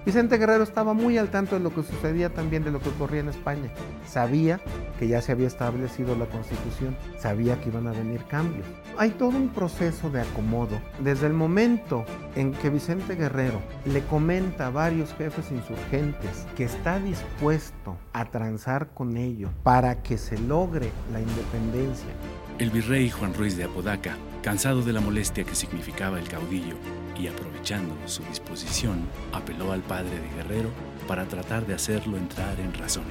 Vicente 0.04 0.38
Guerrero 0.38 0.62
estaba 0.62 0.94
muy 0.94 1.18
al 1.18 1.28
tanto 1.28 1.56
de 1.56 1.60
lo 1.60 1.74
que 1.74 1.82
sucedía 1.82 2.30
también 2.30 2.64
de 2.64 2.70
lo 2.70 2.80
que 2.80 2.88
ocurría 2.88 3.20
en 3.20 3.28
España. 3.28 3.70
Sabía 4.06 4.58
que 4.98 5.08
ya 5.08 5.20
se 5.20 5.32
había 5.32 5.46
establecido 5.46 6.16
la 6.16 6.24
constitución, 6.26 6.96
sabía 7.18 7.60
que 7.60 7.68
iban 7.68 7.86
a 7.86 7.92
venir 7.92 8.24
cambios. 8.24 8.66
Hay 8.96 9.10
todo 9.10 9.36
un 9.36 9.50
proceso 9.50 10.08
de 10.08 10.22
acomodo. 10.22 10.80
Desde 11.00 11.26
el 11.26 11.34
momento 11.34 12.04
en 12.34 12.52
que 12.52 12.70
Vicente 12.70 13.14
Guerrero 13.14 13.60
le 13.84 14.02
comenta 14.04 14.68
a 14.68 14.70
varios 14.70 15.12
jefes 15.14 15.50
insurgentes 15.50 16.46
que 16.56 16.64
está 16.64 16.98
dispuesto 16.98 17.98
a 18.14 18.24
transar 18.24 18.88
con 18.94 19.18
ellos 19.18 19.50
para 19.62 20.02
que 20.02 20.16
se 20.16 20.38
logre 20.38 20.90
la 21.12 21.20
independencia. 21.20 22.10
El 22.58 22.70
virrey 22.70 23.10
Juan 23.10 23.34
Ruiz 23.34 23.56
de 23.56 23.64
Apodaca, 23.64 24.16
cansado 24.42 24.82
de 24.82 24.92
la 24.92 25.00
molestia 25.00 25.44
que 25.44 25.54
significaba 25.54 26.18
el 26.18 26.28
caudillo, 26.28 26.76
y 27.20 27.28
aprovechando 27.28 27.94
su 28.06 28.22
disposición, 28.24 29.06
apeló 29.32 29.72
al 29.72 29.82
padre 29.82 30.18
de 30.18 30.28
Guerrero 30.36 30.70
para 31.06 31.26
tratar 31.26 31.66
de 31.66 31.74
hacerlo 31.74 32.16
entrar 32.16 32.58
en 32.58 32.72
razón. 32.74 33.04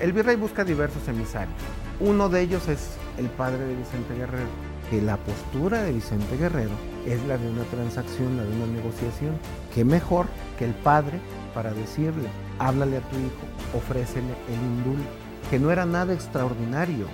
El 0.00 0.12
virrey 0.12 0.36
busca 0.36 0.64
diversos 0.64 1.08
emisarios. 1.08 1.56
Uno 2.00 2.28
de 2.28 2.42
ellos 2.42 2.68
es 2.68 2.96
el 3.18 3.26
padre 3.26 3.64
de 3.64 3.74
Vicente 3.74 4.14
Guerrero. 4.14 4.66
que 4.90 5.02
la 5.02 5.16
postura 5.16 5.82
de 5.82 5.92
Vicente 5.92 6.36
Guerrero 6.36 6.70
es 7.04 7.20
la 7.26 7.36
de 7.36 7.50
una 7.50 7.64
transacción, 7.64 8.36
la 8.36 8.44
de 8.44 8.54
una 8.54 8.66
negociación. 8.66 9.36
¿Qué 9.74 9.84
mejor 9.84 10.26
que 10.56 10.64
el 10.64 10.74
padre 10.74 11.18
para 11.56 11.72
decirle, 11.72 12.28
háblale 12.58 12.98
a 12.98 13.00
tu 13.00 13.16
hijo, 13.16 13.46
ofrécele 13.74 14.28
el 14.48 14.60
indulto, 14.60 15.08
que 15.48 15.58
no 15.58 15.70
era 15.70 15.86
nada 15.86 16.12
extraordinario. 16.12 17.06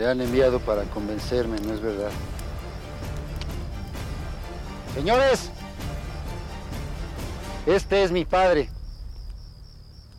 Le 0.00 0.08
han 0.08 0.22
enviado 0.22 0.60
para 0.60 0.84
convencerme, 0.84 1.60
¿no 1.60 1.74
es 1.74 1.82
verdad? 1.82 2.10
Señores, 4.94 5.50
este 7.66 8.02
es 8.02 8.10
mi 8.10 8.24
padre. 8.24 8.70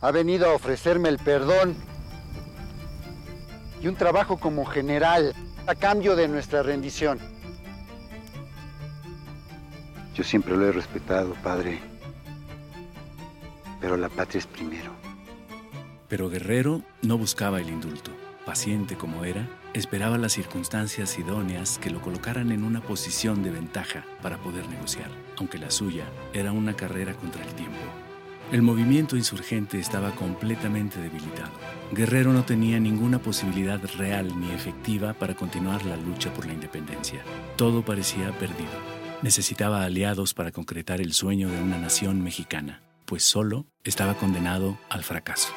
Ha 0.00 0.12
venido 0.12 0.48
a 0.48 0.54
ofrecerme 0.54 1.08
el 1.08 1.18
perdón 1.18 1.74
y 3.80 3.88
un 3.88 3.96
trabajo 3.96 4.38
como 4.38 4.64
general 4.66 5.34
a 5.66 5.74
cambio 5.74 6.14
de 6.14 6.28
nuestra 6.28 6.62
rendición. 6.62 7.18
Yo 10.14 10.22
siempre 10.22 10.56
lo 10.56 10.68
he 10.68 10.70
respetado, 10.70 11.34
padre. 11.42 11.80
Pero 13.80 13.96
la 13.96 14.08
patria 14.08 14.38
es 14.38 14.46
primero. 14.46 14.92
Pero 16.06 16.30
Guerrero 16.30 16.82
no 17.02 17.18
buscaba 17.18 17.60
el 17.60 17.68
indulto. 17.68 18.12
Paciente 18.46 18.96
como 18.96 19.24
era, 19.24 19.48
esperaba 19.74 20.18
las 20.18 20.32
circunstancias 20.32 21.18
idóneas 21.18 21.78
que 21.78 21.90
lo 21.90 22.00
colocaran 22.00 22.52
en 22.52 22.64
una 22.64 22.80
posición 22.80 23.42
de 23.42 23.50
ventaja 23.50 24.04
para 24.22 24.38
poder 24.38 24.68
negociar, 24.68 25.10
aunque 25.38 25.58
la 25.58 25.70
suya 25.70 26.04
era 26.32 26.52
una 26.52 26.74
carrera 26.74 27.14
contra 27.14 27.42
el 27.44 27.52
tiempo. 27.54 27.78
El 28.52 28.60
movimiento 28.60 29.16
insurgente 29.16 29.78
estaba 29.78 30.10
completamente 30.10 31.00
debilitado. 31.00 31.52
Guerrero 31.92 32.34
no 32.34 32.44
tenía 32.44 32.78
ninguna 32.78 33.18
posibilidad 33.18 33.80
real 33.96 34.38
ni 34.38 34.50
efectiva 34.50 35.14
para 35.14 35.34
continuar 35.34 35.86
la 35.86 35.96
lucha 35.96 36.32
por 36.34 36.44
la 36.44 36.52
independencia. 36.52 37.22
Todo 37.56 37.82
parecía 37.82 38.30
perdido. 38.38 38.70
Necesitaba 39.22 39.84
aliados 39.84 40.34
para 40.34 40.52
concretar 40.52 41.00
el 41.00 41.14
sueño 41.14 41.48
de 41.48 41.62
una 41.62 41.78
nación 41.78 42.22
mexicana, 42.22 42.82
pues 43.06 43.24
solo 43.24 43.66
estaba 43.84 44.14
condenado 44.14 44.78
al 44.90 45.02
fracaso. 45.02 45.48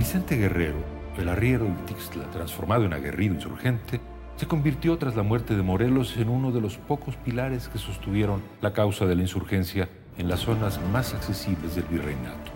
Vicente 0.00 0.36
Guerrero, 0.38 0.78
el 1.18 1.28
arriero 1.28 1.66
de 1.66 1.74
Tixla, 1.84 2.24
transformado 2.30 2.86
en 2.86 2.94
aguerrido 2.94 3.34
insurgente, 3.34 4.00
se 4.36 4.46
convirtió 4.46 4.96
tras 4.96 5.14
la 5.14 5.22
muerte 5.22 5.54
de 5.54 5.62
Morelos 5.62 6.16
en 6.16 6.30
uno 6.30 6.52
de 6.52 6.62
los 6.62 6.78
pocos 6.78 7.16
pilares 7.16 7.68
que 7.68 7.76
sostuvieron 7.76 8.42
la 8.62 8.72
causa 8.72 9.04
de 9.04 9.14
la 9.14 9.20
insurgencia 9.20 9.90
en 10.16 10.30
las 10.30 10.40
zonas 10.40 10.80
más 10.90 11.12
accesibles 11.12 11.74
del 11.74 11.84
virreinato. 11.84 12.50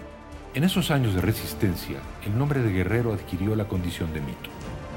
En 0.54 0.64
esos 0.64 0.90
años 0.90 1.14
de 1.14 1.20
resistencia, 1.20 1.98
el 2.24 2.36
nombre 2.38 2.62
de 2.62 2.72
Guerrero 2.72 3.12
adquirió 3.12 3.54
la 3.54 3.68
condición 3.68 4.10
de 4.14 4.22
mito. 4.22 4.48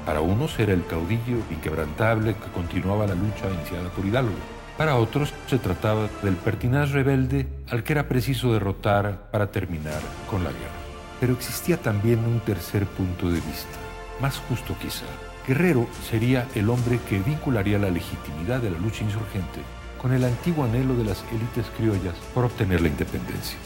Para 0.06 0.22
unos 0.22 0.58
era 0.58 0.72
el 0.72 0.86
caudillo 0.86 1.36
inquebrantable 1.50 2.32
que 2.32 2.50
continuaba 2.54 3.06
la 3.06 3.14
lucha 3.14 3.50
iniciada 3.54 3.90
por 3.90 4.06
Hidalgo. 4.06 4.32
Para 4.78 4.96
otros 4.96 5.34
se 5.48 5.58
trataba 5.58 6.08
del 6.22 6.36
pertinaz 6.36 6.92
rebelde 6.92 7.46
al 7.68 7.84
que 7.84 7.92
era 7.92 8.08
preciso 8.08 8.54
derrotar 8.54 9.30
para 9.30 9.52
terminar 9.52 10.00
con 10.30 10.42
la 10.42 10.50
guerra. 10.50 10.77
Pero 11.20 11.32
existía 11.32 11.76
también 11.80 12.20
un 12.20 12.40
tercer 12.40 12.86
punto 12.86 13.28
de 13.28 13.40
vista, 13.40 13.78
más 14.20 14.38
justo 14.48 14.76
quizá. 14.80 15.06
Guerrero 15.46 15.86
sería 16.08 16.46
el 16.54 16.68
hombre 16.68 17.00
que 17.08 17.18
vincularía 17.18 17.78
la 17.78 17.90
legitimidad 17.90 18.60
de 18.60 18.70
la 18.70 18.78
lucha 18.78 19.04
insurgente 19.04 19.60
con 20.00 20.12
el 20.12 20.24
antiguo 20.24 20.64
anhelo 20.64 20.94
de 20.94 21.04
las 21.04 21.24
élites 21.32 21.66
criollas 21.76 22.14
por 22.34 22.44
obtener 22.44 22.80
la 22.80 22.88
independencia. 22.88 23.58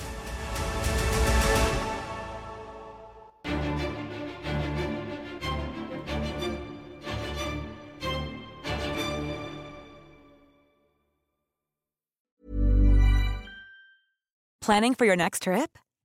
Planning 14.62 14.94
for 14.94 15.04
your 15.04 15.16
next 15.16 15.42
trip? 15.42 15.81